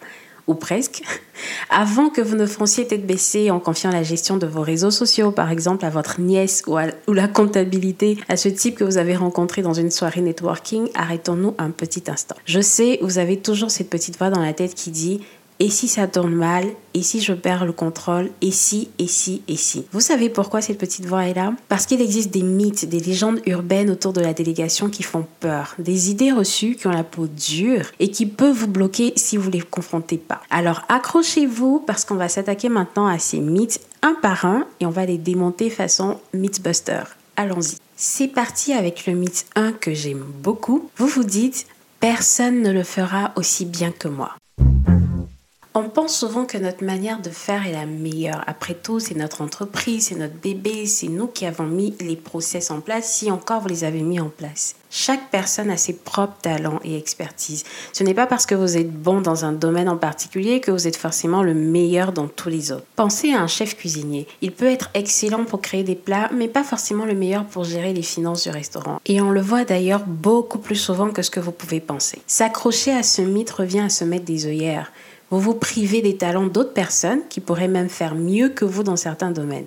ou 0.47 0.53
presque, 0.53 1.01
avant 1.69 2.09
que 2.09 2.21
vous 2.21 2.35
ne 2.35 2.45
fonciez 2.45 2.87
tête 2.87 3.05
baissée 3.05 3.51
en 3.51 3.59
confiant 3.59 3.91
la 3.91 4.03
gestion 4.03 4.37
de 4.37 4.47
vos 4.47 4.61
réseaux 4.61 4.91
sociaux, 4.91 5.31
par 5.31 5.51
exemple 5.51 5.85
à 5.85 5.89
votre 5.89 6.19
nièce 6.19 6.63
ou, 6.67 6.77
ou 7.07 7.13
la 7.13 7.27
comptabilité 7.27 8.17
à 8.29 8.37
ce 8.37 8.49
type 8.49 8.75
que 8.75 8.83
vous 8.83 8.97
avez 8.97 9.15
rencontré 9.15 9.61
dans 9.61 9.73
une 9.73 9.91
soirée 9.91 10.21
networking, 10.21 10.89
arrêtons-nous 10.93 11.55
un 11.57 11.71
petit 11.71 12.03
instant. 12.07 12.35
Je 12.45 12.61
sais, 12.61 12.99
vous 13.01 13.17
avez 13.17 13.37
toujours 13.37 13.71
cette 13.71 13.89
petite 13.89 14.17
voix 14.17 14.29
dans 14.29 14.41
la 14.41 14.53
tête 14.53 14.75
qui 14.75 14.91
dit 14.91 15.21
et 15.59 15.69
si 15.69 15.87
ça 15.87 16.07
tourne 16.07 16.33
mal 16.33 16.65
Et 16.93 17.01
si 17.01 17.21
je 17.21 17.31
perds 17.31 17.65
le 17.65 17.71
contrôle 17.71 18.29
Et 18.41 18.51
si, 18.51 18.89
et 18.99 19.07
si, 19.07 19.41
et 19.47 19.55
si 19.55 19.85
Vous 19.93 20.01
savez 20.01 20.29
pourquoi 20.29 20.61
cette 20.61 20.77
petite 20.77 21.05
voix 21.05 21.27
est 21.27 21.33
là? 21.33 21.53
Parce 21.69 21.85
qu'il 21.85 22.01
existe 22.01 22.31
des 22.31 22.43
mythes, 22.43 22.85
des 22.85 22.99
légendes 22.99 23.39
urbaines 23.45 23.89
autour 23.89 24.11
de 24.11 24.19
la 24.19 24.33
délégation 24.33 24.89
qui 24.89 25.03
font 25.03 25.25
peur. 25.39 25.75
Des 25.79 26.11
idées 26.11 26.33
reçues 26.33 26.75
qui 26.75 26.87
ont 26.87 26.91
la 26.91 27.03
peau 27.03 27.27
dure 27.27 27.85
et 27.99 28.09
qui 28.09 28.25
peuvent 28.25 28.55
vous 28.55 28.67
bloquer 28.67 29.13
si 29.15 29.37
vous 29.37 29.49
les 29.49 29.61
confrontez 29.61 30.17
pas. 30.17 30.41
Alors 30.49 30.81
accrochez-vous 30.89 31.83
parce 31.87 32.03
qu'on 32.03 32.15
va 32.15 32.27
s'attaquer 32.27 32.67
maintenant 32.67 33.07
à 33.07 33.17
ces 33.17 33.39
mythes 33.39 33.79
un 34.01 34.13
par 34.13 34.45
un 34.45 34.65
et 34.81 34.85
on 34.85 34.91
va 34.91 35.05
les 35.05 35.17
démonter 35.17 35.69
façon 35.69 36.19
Mythbuster. 36.33 37.03
Allons-y. 37.37 37.77
C'est 37.95 38.27
parti 38.27 38.73
avec 38.73 39.05
le 39.05 39.13
mythe 39.13 39.45
1 39.55 39.71
que 39.71 39.93
j'aime 39.93 40.23
beaucoup. 40.43 40.89
Vous 40.97 41.07
vous 41.07 41.23
dites, 41.23 41.65
personne 42.01 42.61
ne 42.61 42.71
le 42.71 42.83
fera 42.83 43.31
aussi 43.37 43.65
bien 43.65 43.91
que 43.91 44.09
moi. 44.09 44.35
On 45.77 45.89
pense 45.89 46.17
souvent 46.17 46.45
que 46.45 46.57
notre 46.57 46.85
manière 46.85 47.19
de 47.21 47.29
faire 47.29 47.67
est 47.67 47.73
la 47.73 47.85
meilleure. 47.85 48.41
Après 48.47 48.75
tout, 48.75 49.01
c'est 49.01 49.13
notre 49.13 49.41
entreprise, 49.41 50.07
c'est 50.07 50.15
notre 50.15 50.35
bébé, 50.35 50.85
c'est 50.85 51.09
nous 51.09 51.27
qui 51.27 51.45
avons 51.45 51.65
mis 51.65 51.93
les 51.99 52.15
process 52.15 52.71
en 52.71 52.79
place, 52.79 53.11
si 53.11 53.29
encore 53.29 53.59
vous 53.59 53.67
les 53.67 53.83
avez 53.83 53.99
mis 53.99 54.21
en 54.21 54.29
place. 54.29 54.75
Chaque 54.89 55.29
personne 55.31 55.69
a 55.69 55.75
ses 55.75 55.91
propres 55.91 56.37
talents 56.41 56.79
et 56.85 56.97
expertises. 56.97 57.65
Ce 57.91 58.05
n'est 58.05 58.13
pas 58.13 58.25
parce 58.25 58.45
que 58.45 58.55
vous 58.55 58.77
êtes 58.77 58.89
bon 58.89 59.19
dans 59.19 59.43
un 59.43 59.51
domaine 59.51 59.89
en 59.89 59.97
particulier 59.97 60.61
que 60.61 60.71
vous 60.71 60.87
êtes 60.87 60.95
forcément 60.95 61.43
le 61.43 61.53
meilleur 61.53 62.13
dans 62.13 62.29
tous 62.29 62.47
les 62.47 62.71
autres. 62.71 62.85
Pensez 62.95 63.33
à 63.33 63.41
un 63.41 63.47
chef 63.47 63.75
cuisinier. 63.75 64.27
Il 64.41 64.53
peut 64.53 64.71
être 64.71 64.91
excellent 64.93 65.43
pour 65.43 65.59
créer 65.59 65.83
des 65.83 65.95
plats, 65.95 66.29
mais 66.33 66.47
pas 66.47 66.63
forcément 66.63 67.03
le 67.03 67.15
meilleur 67.15 67.43
pour 67.43 67.65
gérer 67.65 67.91
les 67.91 68.01
finances 68.01 68.43
du 68.43 68.49
restaurant. 68.49 69.01
Et 69.05 69.19
on 69.19 69.31
le 69.31 69.41
voit 69.41 69.65
d'ailleurs 69.65 70.05
beaucoup 70.07 70.59
plus 70.59 70.77
souvent 70.77 71.09
que 71.09 71.21
ce 71.21 71.31
que 71.31 71.41
vous 71.41 71.51
pouvez 71.51 71.81
penser. 71.81 72.21
S'accrocher 72.27 72.93
à 72.93 73.03
ce 73.03 73.21
mythe 73.21 73.51
revient 73.51 73.81
à 73.81 73.89
se 73.89 74.05
mettre 74.05 74.23
des 74.23 74.45
œillères. 74.45 74.93
Vous 75.31 75.39
vous 75.39 75.55
privez 75.55 76.01
des 76.01 76.17
talents 76.17 76.45
d'autres 76.45 76.73
personnes 76.73 77.21
qui 77.29 77.39
pourraient 77.39 77.67
même 77.67 77.89
faire 77.89 78.15
mieux 78.15 78.49
que 78.49 78.65
vous 78.65 78.83
dans 78.83 78.95
certains 78.95 79.31
domaines. 79.31 79.65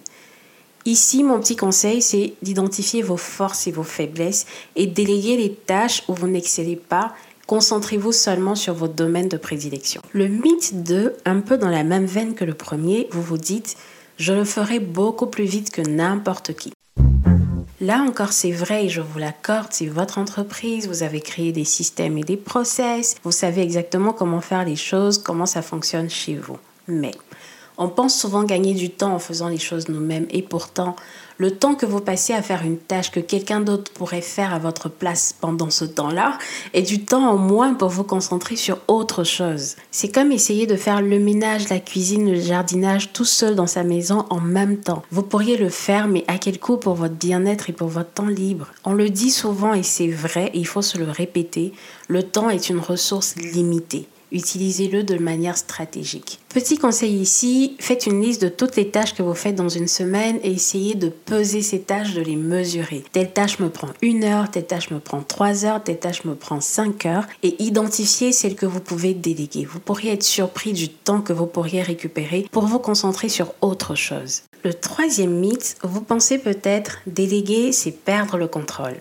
Ici, 0.84 1.24
mon 1.24 1.40
petit 1.40 1.56
conseil, 1.56 2.00
c'est 2.00 2.34
d'identifier 2.42 3.02
vos 3.02 3.16
forces 3.16 3.66
et 3.66 3.72
vos 3.72 3.82
faiblesses 3.82 4.46
et 4.76 4.86
déléguer 4.86 5.36
les 5.36 5.52
tâches 5.52 6.02
où 6.08 6.14
vous 6.14 6.28
n'excellez 6.28 6.76
pas. 6.76 7.12
Concentrez-vous 7.46 8.12
seulement 8.12 8.54
sur 8.54 8.74
votre 8.74 8.94
domaine 8.94 9.28
de 9.28 9.36
prédilection. 9.36 10.00
Le 10.12 10.28
mythe 10.28 10.82
2, 10.84 11.16
un 11.24 11.40
peu 11.40 11.58
dans 11.58 11.68
la 11.68 11.82
même 11.82 12.06
veine 12.06 12.34
que 12.34 12.44
le 12.44 12.54
premier, 12.54 13.08
vous 13.10 13.22
vous 13.22 13.38
dites, 13.38 13.76
je 14.16 14.32
le 14.32 14.44
ferai 14.44 14.78
beaucoup 14.80 15.26
plus 15.26 15.44
vite 15.44 15.70
que 15.70 15.82
n'importe 15.82 16.54
qui. 16.54 16.72
Là 17.80 18.02
encore, 18.02 18.32
c'est 18.32 18.50
vrai 18.50 18.88
je 18.88 19.00
vous 19.00 19.20
l'accorde, 19.20 19.68
c'est 19.70 19.86
votre 19.86 20.18
entreprise, 20.18 20.88
vous 20.88 21.04
avez 21.04 21.20
créé 21.20 21.52
des 21.52 21.64
systèmes 21.64 22.18
et 22.18 22.24
des 22.24 22.36
process, 22.36 23.14
vous 23.22 23.30
savez 23.30 23.62
exactement 23.62 24.12
comment 24.12 24.40
faire 24.40 24.64
les 24.64 24.74
choses, 24.74 25.18
comment 25.18 25.46
ça 25.46 25.62
fonctionne 25.62 26.10
chez 26.10 26.34
vous. 26.34 26.58
Mais 26.88 27.12
on 27.76 27.88
pense 27.88 28.18
souvent 28.18 28.42
gagner 28.42 28.74
du 28.74 28.90
temps 28.90 29.14
en 29.14 29.20
faisant 29.20 29.46
les 29.46 29.58
choses 29.58 29.88
nous-mêmes 29.88 30.26
et 30.30 30.42
pourtant, 30.42 30.96
le 31.38 31.52
temps 31.52 31.76
que 31.76 31.86
vous 31.86 32.00
passez 32.00 32.32
à 32.32 32.42
faire 32.42 32.64
une 32.64 32.78
tâche 32.78 33.12
que 33.12 33.20
quelqu'un 33.20 33.60
d'autre 33.60 33.92
pourrait 33.92 34.20
faire 34.20 34.52
à 34.52 34.58
votre 34.58 34.88
place 34.88 35.34
pendant 35.40 35.70
ce 35.70 35.84
temps-là 35.84 36.36
est 36.74 36.82
du 36.82 37.04
temps 37.04 37.30
en 37.30 37.36
moins 37.36 37.74
pour 37.74 37.88
vous 37.88 38.04
concentrer 38.04 38.56
sur 38.56 38.78
autre 38.88 39.22
chose. 39.22 39.76
C'est 39.92 40.12
comme 40.12 40.32
essayer 40.32 40.66
de 40.66 40.74
faire 40.74 41.00
le 41.00 41.20
ménage, 41.20 41.68
la 41.68 41.78
cuisine, 41.78 42.32
le 42.32 42.40
jardinage 42.40 43.12
tout 43.12 43.24
seul 43.24 43.54
dans 43.54 43.68
sa 43.68 43.84
maison 43.84 44.26
en 44.30 44.40
même 44.40 44.78
temps. 44.78 45.04
Vous 45.12 45.22
pourriez 45.22 45.56
le 45.56 45.68
faire, 45.68 46.08
mais 46.08 46.24
à 46.26 46.38
quel 46.38 46.58
coût 46.58 46.76
pour 46.76 46.94
votre 46.94 47.14
bien-être 47.14 47.70
et 47.70 47.72
pour 47.72 47.88
votre 47.88 48.10
temps 48.10 48.26
libre? 48.26 48.66
On 48.84 48.92
le 48.92 49.08
dit 49.08 49.30
souvent 49.30 49.74
et 49.74 49.84
c'est 49.84 50.08
vrai, 50.08 50.50
et 50.54 50.58
il 50.58 50.66
faut 50.66 50.82
se 50.82 50.98
le 50.98 51.08
répéter, 51.08 51.72
le 52.08 52.24
temps 52.24 52.50
est 52.50 52.68
une 52.68 52.80
ressource 52.80 53.36
limitée. 53.36 54.08
Utilisez-le 54.32 55.02
de 55.02 55.18
manière 55.18 55.56
stratégique. 55.56 56.40
Petit 56.48 56.78
conseil 56.78 57.14
ici, 57.14 57.76
faites 57.78 58.06
une 58.06 58.22
liste 58.22 58.42
de 58.42 58.48
toutes 58.48 58.76
les 58.76 58.90
tâches 58.90 59.14
que 59.14 59.22
vous 59.22 59.34
faites 59.34 59.54
dans 59.54 59.68
une 59.68 59.88
semaine 59.88 60.38
et 60.42 60.52
essayez 60.52 60.94
de 60.94 61.08
peser 61.08 61.62
ces 61.62 61.80
tâches, 61.80 62.14
de 62.14 62.22
les 62.22 62.36
mesurer. 62.36 63.04
Telle 63.12 63.32
tâche 63.32 63.58
me 63.58 63.68
prend 63.68 63.88
une 64.02 64.24
heure, 64.24 64.50
telle 64.50 64.66
tâche 64.66 64.90
me 64.90 64.98
prend 64.98 65.22
trois 65.22 65.64
heures, 65.64 65.82
telle 65.82 65.98
tâche 65.98 66.24
me 66.24 66.34
prend 66.34 66.60
cinq 66.60 67.06
heures 67.06 67.26
et 67.42 67.62
identifiez 67.62 68.32
celles 68.32 68.56
que 68.56 68.66
vous 68.66 68.80
pouvez 68.80 69.14
déléguer. 69.14 69.64
Vous 69.64 69.80
pourriez 69.80 70.12
être 70.12 70.22
surpris 70.22 70.72
du 70.72 70.88
temps 70.88 71.20
que 71.20 71.32
vous 71.32 71.46
pourriez 71.46 71.82
récupérer 71.82 72.46
pour 72.50 72.66
vous 72.66 72.78
concentrer 72.78 73.28
sur 73.28 73.54
autre 73.60 73.94
chose. 73.94 74.42
Le 74.64 74.74
troisième 74.74 75.38
mythe, 75.38 75.76
vous 75.82 76.00
pensez 76.00 76.38
peut-être 76.38 76.98
déléguer, 77.06 77.72
c'est 77.72 77.92
perdre 77.92 78.36
le 78.36 78.48
contrôle. 78.48 78.96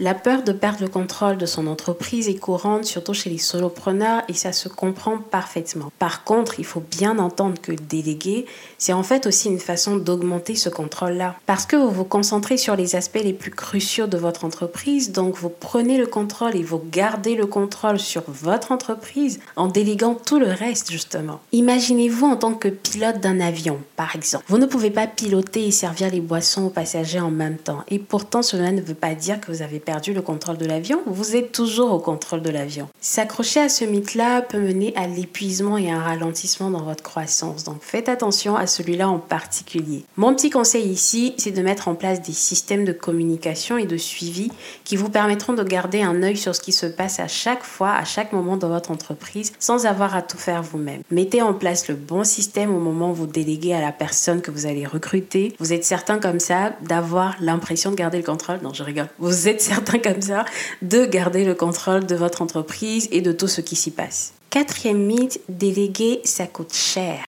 La 0.00 0.12
peur 0.12 0.42
de 0.42 0.50
perdre 0.50 0.80
le 0.80 0.88
contrôle 0.88 1.38
de 1.38 1.46
son 1.46 1.68
entreprise 1.68 2.28
est 2.28 2.34
courante, 2.34 2.84
surtout 2.84 3.14
chez 3.14 3.30
les 3.30 3.38
solopreneurs, 3.38 4.22
et 4.26 4.32
ça 4.32 4.50
se 4.50 4.68
comprend 4.68 5.18
parfaitement. 5.18 5.92
Par 6.00 6.24
contre, 6.24 6.58
il 6.58 6.64
faut 6.64 6.82
bien 6.90 7.20
entendre 7.20 7.60
que 7.62 7.70
déléguer, 7.70 8.44
c'est 8.76 8.92
en 8.92 9.04
fait 9.04 9.28
aussi 9.28 9.48
une 9.48 9.60
façon 9.60 9.94
d'augmenter 9.94 10.56
ce 10.56 10.68
contrôle-là. 10.68 11.36
Parce 11.46 11.64
que 11.64 11.76
vous 11.76 11.92
vous 11.92 12.04
concentrez 12.04 12.56
sur 12.56 12.74
les 12.74 12.96
aspects 12.96 13.22
les 13.22 13.32
plus 13.32 13.52
cruciaux 13.52 14.08
de 14.08 14.18
votre 14.18 14.44
entreprise, 14.44 15.12
donc 15.12 15.36
vous 15.36 15.48
prenez 15.48 15.96
le 15.96 16.08
contrôle 16.08 16.56
et 16.56 16.64
vous 16.64 16.82
gardez 16.90 17.36
le 17.36 17.46
contrôle 17.46 18.00
sur 18.00 18.24
votre 18.26 18.72
entreprise 18.72 19.38
en 19.54 19.68
déléguant 19.68 20.16
tout 20.16 20.40
le 20.40 20.50
reste, 20.50 20.90
justement. 20.90 21.38
Imaginez-vous 21.52 22.26
en 22.26 22.36
tant 22.36 22.54
que 22.54 22.66
pilote 22.66 23.20
d'un 23.20 23.38
avion, 23.38 23.78
par 23.94 24.16
exemple. 24.16 24.46
Vous 24.48 24.58
ne 24.58 24.66
pouvez 24.66 24.90
pas 24.90 25.06
piloter 25.06 25.68
et 25.68 25.70
servir 25.70 26.10
les 26.10 26.20
boissons 26.20 26.64
aux 26.64 26.70
passagers 26.70 27.20
en 27.20 27.30
même 27.30 27.58
temps, 27.58 27.84
et 27.88 28.00
pourtant 28.00 28.42
cela 28.42 28.72
ne 28.72 28.80
veut 28.80 28.94
pas 28.94 29.14
dire 29.14 29.40
que 29.40 29.52
vous 29.52 29.62
avez 29.62 29.83
perdu 29.84 30.12
le 30.12 30.22
contrôle 30.22 30.56
de 30.56 30.64
l'avion, 30.66 31.00
vous 31.06 31.36
êtes 31.36 31.52
toujours 31.52 31.92
au 31.92 31.98
contrôle 31.98 32.42
de 32.42 32.50
l'avion. 32.50 32.88
S'accrocher 33.00 33.60
à 33.60 33.68
ce 33.68 33.84
mythe-là 33.84 34.42
peut 34.42 34.58
mener 34.58 34.92
à 34.96 35.06
l'épuisement 35.06 35.76
et 35.76 35.90
un 35.90 36.00
ralentissement 36.00 36.70
dans 36.70 36.82
votre 36.82 37.02
croissance. 37.02 37.64
Donc 37.64 37.78
faites 37.80 38.08
attention 38.08 38.56
à 38.56 38.66
celui-là 38.66 39.08
en 39.08 39.18
particulier. 39.18 40.04
Mon 40.16 40.34
petit 40.34 40.50
conseil 40.50 40.86
ici, 40.86 41.34
c'est 41.36 41.50
de 41.50 41.62
mettre 41.62 41.88
en 41.88 41.94
place 41.94 42.22
des 42.22 42.32
systèmes 42.32 42.84
de 42.84 42.92
communication 42.92 43.76
et 43.76 43.86
de 43.86 43.96
suivi 43.96 44.50
qui 44.84 44.96
vous 44.96 45.10
permettront 45.10 45.52
de 45.52 45.62
garder 45.62 46.02
un 46.02 46.22
œil 46.22 46.36
sur 46.36 46.54
ce 46.54 46.60
qui 46.60 46.72
se 46.72 46.86
passe 46.86 47.20
à 47.20 47.28
chaque 47.28 47.62
fois, 47.62 47.92
à 47.92 48.04
chaque 48.04 48.32
moment 48.32 48.56
dans 48.56 48.68
votre 48.68 48.90
entreprise, 48.90 49.52
sans 49.58 49.86
avoir 49.86 50.16
à 50.16 50.22
tout 50.22 50.38
faire 50.38 50.62
vous-même. 50.62 51.02
Mettez 51.10 51.42
en 51.42 51.52
place 51.52 51.88
le 51.88 51.94
bon 51.94 52.24
système 52.24 52.74
au 52.74 52.80
moment 52.80 53.10
où 53.10 53.14
vous 53.14 53.26
déléguez 53.26 53.74
à 53.74 53.80
la 53.80 53.92
personne 53.92 54.40
que 54.40 54.50
vous 54.50 54.66
allez 54.66 54.86
recruter. 54.86 55.54
Vous 55.58 55.72
êtes 55.72 55.84
certain 55.84 56.18
comme 56.18 56.40
ça 56.40 56.72
d'avoir 56.82 57.36
l'impression 57.40 57.90
de 57.90 57.96
garder 57.96 58.18
le 58.18 58.24
contrôle. 58.24 58.60
Non, 58.62 58.72
je 58.72 58.82
rigole. 58.82 59.08
Vous 59.18 59.48
êtes 59.48 59.60
certain 59.60 59.73
comme 60.02 60.22
ça 60.22 60.44
de 60.82 61.04
garder 61.04 61.44
le 61.44 61.54
contrôle 61.54 62.06
de 62.06 62.14
votre 62.14 62.42
entreprise 62.42 63.08
et 63.12 63.20
de 63.20 63.32
tout 63.32 63.48
ce 63.48 63.60
qui 63.60 63.76
s'y 63.76 63.90
passe. 63.90 64.34
Quatrième 64.50 65.04
mythe, 65.04 65.40
déléguer, 65.48 66.20
ça 66.24 66.46
coûte 66.46 66.74
cher. 66.74 67.24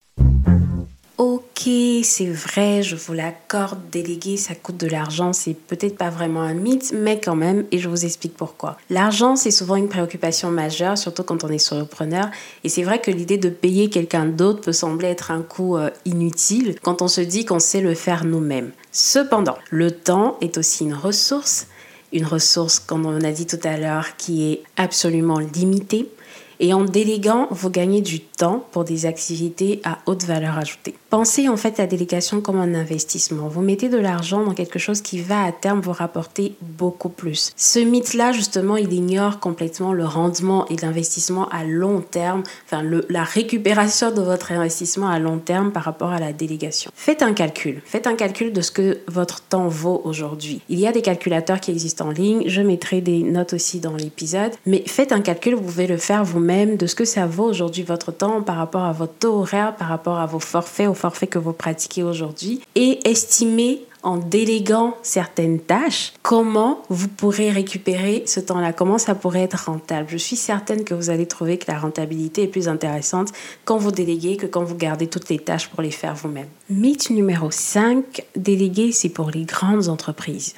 Ok, 1.17 1.69
c'est 2.03 2.29
vrai, 2.29 2.83
je 2.83 2.97
vous 2.97 3.13
l'accorde, 3.13 3.79
déléguer, 3.89 4.35
ça 4.35 4.53
coûte 4.53 4.75
de 4.75 4.87
l'argent, 4.87 5.31
c'est 5.31 5.53
peut-être 5.53 5.97
pas 5.97 6.09
vraiment 6.09 6.41
un 6.41 6.53
mythe, 6.53 6.93
mais 6.93 7.21
quand 7.21 7.37
même, 7.37 7.63
et 7.71 7.79
je 7.79 7.87
vous 7.87 8.03
explique 8.03 8.35
pourquoi. 8.35 8.75
L'argent, 8.89 9.37
c'est 9.37 9.49
souvent 9.49 9.77
une 9.77 9.87
préoccupation 9.87 10.51
majeure, 10.51 10.97
surtout 10.97 11.23
quand 11.23 11.45
on 11.45 11.47
est 11.47 11.57
solopreneur, 11.57 12.27
et 12.65 12.69
c'est 12.69 12.83
vrai 12.83 12.99
que 12.99 13.11
l'idée 13.11 13.37
de 13.37 13.47
payer 13.47 13.89
quelqu'un 13.89 14.25
d'autre 14.25 14.59
peut 14.59 14.73
sembler 14.73 15.07
être 15.07 15.31
un 15.31 15.41
coût 15.41 15.77
euh, 15.77 15.89
inutile 16.03 16.75
quand 16.81 17.01
on 17.01 17.07
se 17.07 17.21
dit 17.21 17.45
qu'on 17.45 17.59
sait 17.59 17.81
le 17.81 17.95
faire 17.95 18.25
nous-mêmes. 18.25 18.71
Cependant, 18.91 19.57
le 19.71 19.91
temps 19.91 20.37
est 20.41 20.57
aussi 20.57 20.83
une 20.83 20.93
ressource 20.93 21.67
une 22.15 22.25
ressource, 22.25 22.79
comme 22.79 23.05
on 23.05 23.21
a 23.23 23.31
dit 23.31 23.45
tout 23.45 23.59
à 23.63 23.77
l'heure, 23.77 24.15
qui 24.17 24.51
est 24.51 24.63
absolument 24.77 25.39
limitée. 25.39 26.09
Et 26.59 26.73
en 26.73 26.83
déléguant, 26.83 27.47
vous 27.51 27.69
gagnez 27.69 28.01
du 28.01 28.19
temps 28.19 28.65
pour 28.71 28.83
des 28.83 29.05
activités 29.05 29.81
à 29.83 29.99
haute 30.05 30.23
valeur 30.23 30.57
ajoutée. 30.57 30.95
Pensez 31.09 31.47
en 31.49 31.57
fait 31.57 31.77
la 31.77 31.87
délégation 31.87 32.41
comme 32.41 32.59
un 32.59 32.73
investissement. 32.73 33.47
Vous 33.47 33.61
mettez 33.61 33.89
de 33.89 33.97
l'argent 33.97 34.43
dans 34.43 34.53
quelque 34.53 34.79
chose 34.79 35.01
qui 35.01 35.19
va 35.19 35.43
à 35.43 35.51
terme 35.51 35.79
vous 35.79 35.91
rapporter 35.91 36.55
beaucoup 36.61 37.09
plus. 37.09 37.51
Ce 37.55 37.79
mythe-là, 37.79 38.31
justement, 38.31 38.77
il 38.77 38.91
ignore 38.93 39.39
complètement 39.39 39.93
le 39.93 40.05
rendement 40.05 40.67
et 40.69 40.75
l'investissement 40.75 41.47
à 41.49 41.63
long 41.63 42.01
terme, 42.01 42.43
enfin 42.65 42.83
la 43.09 43.23
récupération 43.23 44.11
de 44.11 44.21
votre 44.21 44.51
investissement 44.51 45.07
à 45.07 45.19
long 45.19 45.39
terme 45.39 45.71
par 45.71 45.83
rapport 45.83 46.11
à 46.11 46.19
la 46.19 46.33
délégation. 46.33 46.91
Faites 46.95 47.21
un 47.21 47.33
calcul. 47.33 47.81
Faites 47.85 48.07
un 48.07 48.15
calcul 48.15 48.51
de 48.51 48.61
ce 48.61 48.71
que 48.71 48.99
votre 49.07 49.41
temps 49.41 49.67
vaut 49.67 50.01
aujourd'hui. 50.03 50.61
Il 50.69 50.79
y 50.79 50.87
a 50.87 50.91
des 50.91 51.01
calculateurs 51.01 51.59
qui 51.59 51.71
existent 51.71 52.07
en 52.07 52.11
ligne. 52.11 52.43
Je 52.47 52.61
mettrai 52.61 53.01
des 53.01 53.23
notes 53.23 53.53
aussi 53.53 53.79
dans 53.79 53.95
l'épisode. 53.95 54.51
Mais 54.65 54.83
faites 54.85 55.11
un 55.11 55.21
calcul, 55.21 55.55
vous 55.55 55.63
pouvez 55.63 55.87
le 55.87 55.97
faire 55.97 56.23
vous-même 56.45 56.77
de 56.77 56.85
ce 56.85 56.93
que 56.93 57.05
ça 57.05 57.25
vaut 57.25 57.45
aujourd'hui 57.45 57.81
votre 57.81 58.11
temps 58.11 58.43
par 58.43 58.57
rapport 58.57 58.83
à 58.83 58.91
votre 58.91 59.13
taux 59.13 59.39
horaire, 59.39 59.75
par 59.75 59.87
rapport 59.87 60.19
à 60.19 60.27
vos 60.27 60.39
forfaits, 60.39 60.87
aux 60.87 60.93
forfaits 60.93 61.29
que 61.29 61.39
vous 61.39 61.53
pratiquez 61.53 62.03
aujourd'hui 62.03 62.61
et 62.75 62.99
estimer 63.09 63.81
en 64.03 64.17
déléguant 64.17 64.95
certaines 65.01 65.59
tâches, 65.59 66.13
comment 66.21 66.83
vous 66.89 67.07
pourrez 67.07 67.49
récupérer 67.49 68.21
ce 68.27 68.39
temps-là, 68.39 68.73
comment 68.73 68.99
ça 68.99 69.15
pourrait 69.15 69.41
être 69.41 69.65
rentable. 69.65 70.07
Je 70.07 70.17
suis 70.17 70.35
certaine 70.35 70.83
que 70.83 70.93
vous 70.93 71.09
allez 71.09 71.25
trouver 71.25 71.57
que 71.57 71.71
la 71.71 71.79
rentabilité 71.79 72.43
est 72.43 72.47
plus 72.47 72.67
intéressante 72.67 73.29
quand 73.63 73.77
vous 73.77 73.91
déléguez 73.91 74.37
que 74.37 74.45
quand 74.45 74.63
vous 74.63 74.75
gardez 74.75 75.07
toutes 75.07 75.29
les 75.29 75.39
tâches 75.39 75.69
pour 75.69 75.81
les 75.81 75.89
faire 75.89 76.13
vous-même. 76.13 76.47
Mythe 76.69 77.09
numéro 77.09 77.49
5, 77.49 78.23
déléguer, 78.35 78.91
c'est 78.91 79.09
pour 79.09 79.31
les 79.31 79.45
grandes 79.45 79.89
entreprises. 79.89 80.53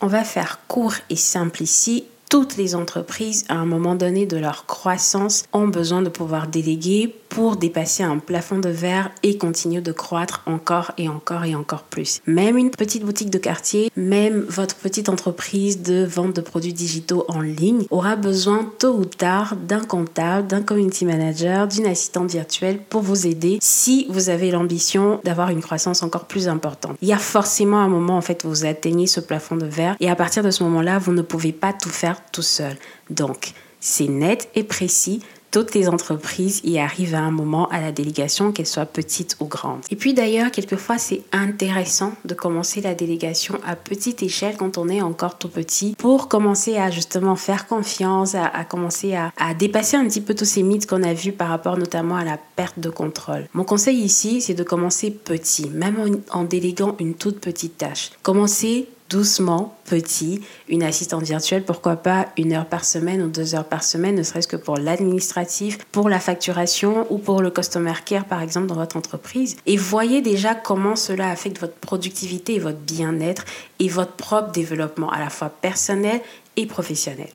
On 0.00 0.06
va 0.06 0.24
faire 0.24 0.60
court 0.66 0.94
et 1.10 1.16
simple 1.16 1.62
ici 1.62 2.06
toutes 2.32 2.56
les 2.56 2.74
entreprises, 2.74 3.44
à 3.50 3.56
un 3.56 3.66
moment 3.66 3.94
donné 3.94 4.24
de 4.24 4.38
leur 4.38 4.64
croissance, 4.64 5.44
ont 5.52 5.68
besoin 5.68 6.00
de 6.00 6.08
pouvoir 6.08 6.46
déléguer 6.46 7.14
pour 7.32 7.56
dépasser 7.56 8.02
un 8.02 8.18
plafond 8.18 8.58
de 8.58 8.68
verre 8.68 9.10
et 9.22 9.38
continuer 9.38 9.80
de 9.80 9.90
croître 9.90 10.42
encore 10.44 10.92
et 10.98 11.08
encore 11.08 11.46
et 11.46 11.54
encore 11.54 11.84
plus. 11.84 12.20
Même 12.26 12.58
une 12.58 12.70
petite 12.70 13.06
boutique 13.06 13.30
de 13.30 13.38
quartier, 13.38 13.90
même 13.96 14.40
votre 14.50 14.74
petite 14.74 15.08
entreprise 15.08 15.80
de 15.80 16.04
vente 16.04 16.36
de 16.36 16.42
produits 16.42 16.74
digitaux 16.74 17.24
en 17.28 17.40
ligne 17.40 17.86
aura 17.88 18.16
besoin 18.16 18.70
tôt 18.78 18.92
ou 18.92 19.06
tard 19.06 19.56
d'un 19.56 19.80
comptable, 19.80 20.46
d'un 20.46 20.60
community 20.60 21.06
manager, 21.06 21.68
d'une 21.68 21.86
assistante 21.86 22.30
virtuelle 22.30 22.78
pour 22.90 23.00
vous 23.00 23.26
aider 23.26 23.56
si 23.62 24.06
vous 24.10 24.28
avez 24.28 24.50
l'ambition 24.50 25.18
d'avoir 25.24 25.48
une 25.48 25.62
croissance 25.62 26.02
encore 26.02 26.26
plus 26.26 26.48
importante. 26.48 26.98
Il 27.00 27.08
y 27.08 27.14
a 27.14 27.18
forcément 27.18 27.78
un 27.78 27.88
moment 27.88 28.18
en 28.18 28.22
fait 28.22 28.44
où 28.44 28.48
vous 28.48 28.66
atteignez 28.66 29.06
ce 29.06 29.20
plafond 29.20 29.56
de 29.56 29.64
verre 29.64 29.96
et 30.00 30.10
à 30.10 30.16
partir 30.16 30.42
de 30.42 30.50
ce 30.50 30.62
moment-là, 30.64 30.98
vous 30.98 31.12
ne 31.12 31.22
pouvez 31.22 31.52
pas 31.52 31.72
tout 31.72 31.88
faire 31.88 32.20
tout 32.30 32.42
seul. 32.42 32.76
Donc, 33.08 33.52
c'est 33.80 34.08
net 34.08 34.50
et 34.54 34.64
précis 34.64 35.22
toutes 35.52 35.74
les 35.74 35.88
entreprises 35.88 36.60
y 36.64 36.78
arrivent 36.78 37.14
à 37.14 37.20
un 37.20 37.30
moment 37.30 37.68
à 37.68 37.80
la 37.80 37.92
délégation, 37.92 38.50
qu'elle 38.50 38.66
soit 38.66 38.86
petite 38.86 39.36
ou 39.38 39.44
grande. 39.44 39.82
Et 39.90 39.96
puis 39.96 40.14
d'ailleurs, 40.14 40.50
quelquefois, 40.50 40.98
c'est 40.98 41.22
intéressant 41.30 42.14
de 42.24 42.34
commencer 42.34 42.80
la 42.80 42.94
délégation 42.94 43.60
à 43.64 43.76
petite 43.76 44.22
échelle 44.22 44.56
quand 44.56 44.78
on 44.78 44.88
est 44.88 45.02
encore 45.02 45.38
tout 45.38 45.50
petit 45.50 45.94
pour 45.98 46.28
commencer 46.28 46.78
à 46.78 46.90
justement 46.90 47.36
faire 47.36 47.66
confiance, 47.66 48.34
à, 48.34 48.64
commencer 48.64 49.14
à, 49.14 49.54
dépasser 49.54 49.96
un 49.96 50.06
petit 50.06 50.22
peu 50.22 50.34
tous 50.34 50.46
ces 50.46 50.62
mythes 50.62 50.86
qu'on 50.86 51.02
a 51.02 51.12
vus 51.12 51.32
par 51.32 51.48
rapport 51.48 51.76
notamment 51.76 52.16
à 52.16 52.24
la 52.24 52.38
perte 52.56 52.78
de 52.78 52.88
contrôle. 52.88 53.46
Mon 53.52 53.64
conseil 53.64 53.98
ici, 53.98 54.40
c'est 54.40 54.54
de 54.54 54.62
commencer 54.62 55.10
petit, 55.10 55.68
même 55.68 55.96
en, 56.00 56.40
en 56.40 56.44
déléguant 56.44 56.96
une 56.98 57.14
toute 57.14 57.40
petite 57.40 57.76
tâche. 57.76 58.10
Commencer 58.22 58.88
doucement, 59.12 59.76
petit, 59.84 60.40
une 60.68 60.82
assistante 60.82 61.22
virtuelle, 61.24 61.64
pourquoi 61.64 61.96
pas 61.96 62.28
une 62.38 62.54
heure 62.54 62.66
par 62.66 62.84
semaine 62.84 63.22
ou 63.22 63.28
deux 63.28 63.54
heures 63.54 63.68
par 63.68 63.84
semaine, 63.84 64.14
ne 64.14 64.22
serait-ce 64.22 64.48
que 64.48 64.56
pour 64.56 64.78
l'administratif, 64.78 65.78
pour 65.92 66.08
la 66.08 66.18
facturation 66.18 67.06
ou 67.10 67.18
pour 67.18 67.42
le 67.42 67.50
customer 67.50 67.92
care 68.04 68.24
par 68.24 68.40
exemple 68.40 68.66
dans 68.66 68.74
votre 68.74 68.96
entreprise. 68.96 69.56
Et 69.66 69.76
voyez 69.76 70.22
déjà 70.22 70.54
comment 70.54 70.96
cela 70.96 71.30
affecte 71.30 71.60
votre 71.60 71.74
productivité 71.74 72.54
et 72.54 72.58
votre 72.58 72.78
bien-être 72.78 73.44
et 73.78 73.88
votre 73.88 74.12
propre 74.12 74.50
développement 74.52 75.10
à 75.10 75.20
la 75.20 75.28
fois 75.28 75.50
personnel 75.50 76.20
et 76.56 76.66
professionnel. 76.66 77.28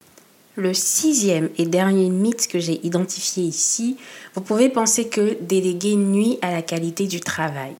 Le 0.56 0.74
sixième 0.74 1.50
et 1.60 1.68
dernier 1.68 2.10
mythe 2.10 2.48
que 2.48 2.58
j'ai 2.58 2.84
identifié 2.84 3.44
ici, 3.44 3.98
vous 4.34 4.42
pouvez 4.42 4.70
penser 4.70 5.08
que 5.08 5.38
déléguer 5.42 5.96
nuit 5.96 6.40
à 6.42 6.52
la 6.52 6.64
qualité 6.64 7.06
du 7.06 7.20
travail. 7.20 7.76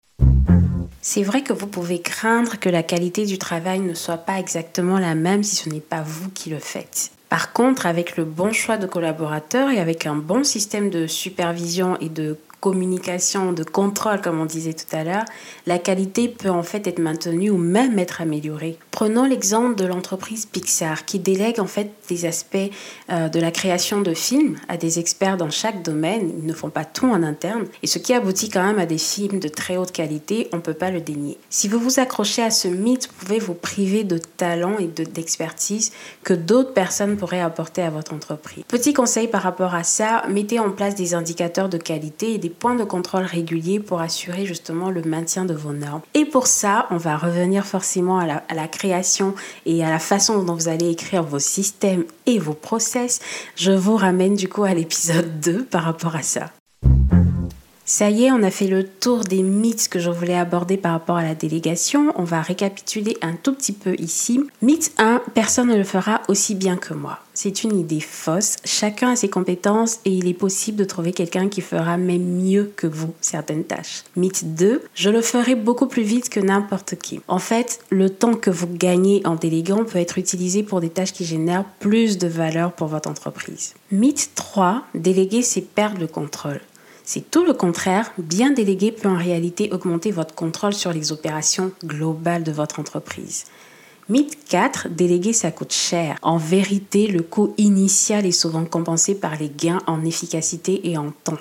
C'est 1.02 1.24
vrai 1.24 1.42
que 1.42 1.54
vous 1.54 1.68
pouvez 1.68 2.02
craindre 2.02 2.60
que 2.60 2.70
la 2.70 2.84
qualité 2.84 3.26
du 3.26 3.38
travail 3.38 3.80
ne 3.80 3.94
soit 3.94 4.18
pas 4.18 4.40
exactement 4.40 5.00
la 5.00 5.16
même 5.16 5.44
si 5.44 5.56
ce 5.56 5.70
n'est 5.70 5.80
pas 5.80 6.02
vous 6.02 6.30
qui 6.30 6.50
le 6.50 6.60
faites. 6.60 7.12
Par 7.30 7.52
contre, 7.54 7.86
avec 7.86 8.18
le 8.18 8.24
bon 8.24 8.54
choix 8.54 8.78
de 8.78 8.88
collaborateurs 8.88 9.70
et 9.70 9.80
avec 9.80 10.06
un 10.06 10.16
bon 10.16 10.44
système 10.44 10.90
de 10.90 11.08
supervision 11.08 11.98
et 12.00 12.10
de 12.10 12.38
communication, 12.60 13.54
de 13.54 13.64
contrôle, 13.64 14.22
comme 14.22 14.40
on 14.40 14.46
disait 14.46 14.74
tout 14.74 14.96
à 14.96 15.04
l'heure, 15.04 15.26
la 15.66 15.80
qualité 15.80 16.28
peut 16.28 16.50
en 16.50 16.64
fait 16.64 16.88
être 16.88 17.00
maintenue 17.00 17.50
ou 17.50 17.58
même 17.58 18.00
être 18.00 18.22
améliorée. 18.22 18.78
Prenons 18.92 19.26
l'exemple 19.26 19.76
de 19.76 19.86
l'entreprise 19.86 20.48
Pixar 20.48 21.06
qui 21.06 21.20
délègue 21.20 21.60
en 21.60 21.68
fait 21.68 21.92
des 22.10 22.26
aspects 22.26 22.58
euh, 23.12 23.30
de 23.30 23.40
la 23.40 23.52
création 23.52 24.02
de 24.02 24.14
films 24.14 24.58
à 24.70 24.78
des 24.78 24.98
experts 24.98 25.38
dans 25.38 25.52
chaque 25.52 25.84
domaine. 25.84 26.32
Ils 26.40 26.46
ne 26.46 26.54
font 26.54 26.72
pas 26.72 26.86
tout 26.86 27.06
en 27.06 27.22
interne 27.22 27.66
et 27.84 27.88
ce 27.88 28.00
qui 28.00 28.14
aboutit 28.14 28.50
quand 28.50 28.64
même 28.64 28.80
à 28.80 28.88
des 28.88 28.98
films 28.98 29.40
de 29.40 29.48
très 29.48 29.78
haute 29.78 29.92
qualité, 29.92 30.50
on 30.52 30.58
ne 30.58 30.62
peut 30.62 30.74
pas 30.74 30.90
le 30.90 31.00
dénier. 31.00 31.38
Si 31.50 31.68
vous 31.68 31.80
vous 31.80 32.00
accrochez 32.00 32.42
à 32.42 32.50
ce 32.50 32.68
mythe, 32.68 33.08
vous 33.08 33.26
pouvez 33.26 33.40
vous 33.40 33.54
priver 33.54 34.04
de 34.04 34.18
talent 34.18 34.78
et 34.80 34.88
d'expertise 34.88 35.92
que 36.24 36.34
d'autres 36.34 36.74
personnes 36.74 37.18
pourraient 37.18 37.42
apporter 37.42 37.84
à 37.84 37.90
votre 37.90 38.14
entreprise. 38.14 38.64
Petit 38.68 38.94
conseil 38.94 39.28
par 39.28 39.44
rapport 39.44 39.76
à 39.76 39.84
ça, 39.84 40.24
mettez 40.28 40.60
en 40.60 40.72
place 40.72 40.96
des 40.96 41.14
indicateurs 41.14 41.70
de 41.70 41.78
qualité 41.78 42.34
et 42.34 42.38
des 42.38 42.47
points 42.50 42.76
de 42.76 42.84
contrôle 42.84 43.24
réguliers 43.24 43.80
pour 43.80 44.02
assurer 44.02 44.46
justement 44.46 44.90
le 44.90 45.02
maintien 45.02 45.46
de 45.46 45.54
vos 45.54 45.74
normes. 45.74 46.02
Et 46.14 46.26
pour 46.26 46.48
ça, 46.48 46.88
on 46.92 46.98
va 46.98 47.18
revenir 47.18 47.66
forcément 47.66 48.20
à 48.20 48.26
la, 48.26 48.44
à 48.50 48.54
la 48.54 48.68
création 48.68 49.34
et 49.66 49.84
à 49.84 49.90
la 49.90 50.00
façon 50.00 50.44
dont 50.44 50.56
vous 50.56 50.68
allez 50.68 50.90
écrire 50.90 51.24
vos 51.24 51.40
systèmes 51.40 52.06
et 52.26 52.40
vos 52.40 52.54
process. 52.54 53.20
Je 53.56 53.72
vous 53.72 53.96
ramène 53.96 54.36
du 54.36 54.48
coup 54.50 54.64
à 54.64 54.74
l'épisode 54.74 55.40
2 55.40 55.64
par 55.66 55.84
rapport 55.84 56.16
à 56.16 56.22
ça. 56.22 56.52
Ça 57.98 58.12
y 58.12 58.26
est, 58.26 58.32
on 58.32 58.44
a 58.44 58.52
fait 58.52 58.68
le 58.68 58.84
tour 58.84 59.22
des 59.22 59.42
mythes 59.42 59.90
que 59.90 59.98
je 59.98 60.12
voulais 60.12 60.38
aborder 60.38 60.78
par 60.78 60.92
rapport 60.92 61.16
à 61.18 61.24
la 61.24 61.34
délégation. 61.34 62.14
On 62.16 62.26
va 62.26 62.44
récapituler 62.44 63.18
un 63.24 63.34
tout 63.34 63.56
petit 63.56 63.72
peu 63.72 63.96
ici. 63.98 64.40
Mythe 64.62 64.92
1, 65.00 65.24
personne 65.34 65.70
ne 65.70 65.76
le 65.76 65.84
fera 65.84 66.22
aussi 66.28 66.54
bien 66.54 66.78
que 66.78 66.94
moi. 66.94 67.18
C'est 67.34 67.64
une 67.64 67.76
idée 67.76 68.00
fausse. 68.00 68.58
Chacun 68.64 69.14
a 69.14 69.16
ses 69.16 69.30
compétences 69.30 69.98
et 70.06 70.12
il 70.12 70.28
est 70.28 70.36
possible 70.36 70.78
de 70.78 70.84
trouver 70.84 71.12
quelqu'un 71.12 71.50
qui 71.50 71.62
fera 71.62 71.98
même 71.98 72.22
mieux 72.22 72.72
que 72.76 72.86
vous 72.86 73.16
certaines 73.20 73.64
tâches. 73.64 74.04
Mythe 74.16 74.54
2, 74.54 74.84
je 74.94 75.10
le 75.10 75.24
ferai 75.24 75.56
beaucoup 75.56 75.88
plus 75.88 76.04
vite 76.04 76.30
que 76.30 76.40
n'importe 76.40 76.98
qui. 76.98 77.22
En 77.28 77.40
fait, 77.40 77.80
le 77.90 78.12
temps 78.12 78.36
que 78.36 78.52
vous 78.52 78.68
gagnez 78.68 79.24
en 79.26 79.34
déléguant 79.34 79.86
peut 79.86 79.98
être 79.98 80.20
utilisé 80.20 80.62
pour 80.62 80.82
des 80.82 80.92
tâches 80.92 81.14
qui 81.14 81.26
génèrent 81.26 81.66
plus 81.80 82.20
de 82.20 82.28
valeur 82.28 82.74
pour 82.74 82.90
votre 82.90 83.10
entreprise. 83.10 83.74
Mythe 83.92 84.30
3, 84.36 84.84
déléguer 84.94 85.42
c'est 85.42 85.62
perdre 85.62 86.00
le 86.00 86.06
contrôle. 86.06 86.62
C'est 87.10 87.32
tout 87.32 87.46
le 87.46 87.54
contraire. 87.54 88.12
Bien 88.18 88.52
délégué 88.52 88.92
peut 88.92 89.08
en 89.08 89.18
réalité 89.18 89.72
augmenter 89.72 90.12
votre 90.12 90.36
contrôle 90.36 90.74
sur 90.74 90.92
les 90.92 91.14
opérations 91.14 91.72
globales 91.86 92.44
de 92.44 92.52
votre 92.52 92.82
entreprise. 92.82 93.46
Mythe 94.10 94.38
4, 94.50 94.90
déléguer 94.90 95.32
ça 95.32 95.52
coûte 95.52 95.72
cher. 95.72 96.18
En 96.22 96.36
vérité, 96.36 97.08
le 97.08 97.22
coût 97.22 97.54
initial 97.58 98.26
est 98.26 98.34
souvent 98.34 98.66
compensé 98.66 99.16
par 99.16 99.38
les 99.38 99.48
gains 99.48 99.80
en 99.88 100.04
efficacité 100.04 100.90
et 100.90 100.98
en 100.98 101.12
temps. 101.24 101.38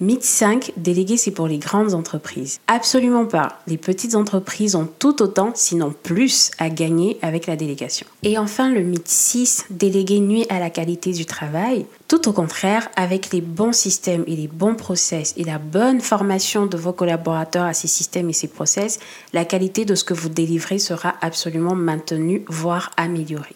Mythe 0.00 0.24
5, 0.24 0.72
déléguer 0.76 1.16
c'est 1.16 1.30
pour 1.30 1.46
les 1.46 1.58
grandes 1.58 1.94
entreprises. 1.94 2.58
Absolument 2.66 3.26
pas. 3.26 3.60
Les 3.68 3.78
petites 3.78 4.16
entreprises 4.16 4.74
ont 4.74 4.88
tout 4.98 5.22
autant, 5.22 5.52
sinon 5.54 5.94
plus, 6.02 6.50
à 6.58 6.68
gagner 6.68 7.16
avec 7.22 7.46
la 7.46 7.54
délégation. 7.54 8.06
Et 8.24 8.36
enfin, 8.36 8.70
le 8.70 8.80
mythe 8.80 9.06
6, 9.06 9.66
déléguer 9.70 10.18
nuit 10.18 10.46
à 10.48 10.58
la 10.58 10.70
qualité 10.70 11.12
du 11.12 11.26
travail. 11.26 11.86
Tout 12.08 12.28
au 12.28 12.32
contraire, 12.32 12.90
avec 12.96 13.30
les 13.32 13.40
bons 13.40 13.72
systèmes 13.72 14.24
et 14.26 14.34
les 14.34 14.48
bons 14.48 14.74
process 14.74 15.32
et 15.36 15.44
la 15.44 15.58
bonne 15.58 16.00
formation 16.00 16.66
de 16.66 16.76
vos 16.76 16.92
collaborateurs 16.92 17.64
à 17.64 17.72
ces 17.72 17.88
systèmes 17.88 18.30
et 18.30 18.34
ces 18.34 18.48
process, 18.48 18.98
la 19.32 19.44
qualité 19.44 19.84
de 19.84 19.94
ce 19.94 20.02
que 20.02 20.14
vous 20.14 20.28
délivrez 20.28 20.80
sera 20.80 21.14
absolument 21.20 21.76
maintenue, 21.76 22.44
voire 22.48 22.90
améliorée. 22.96 23.54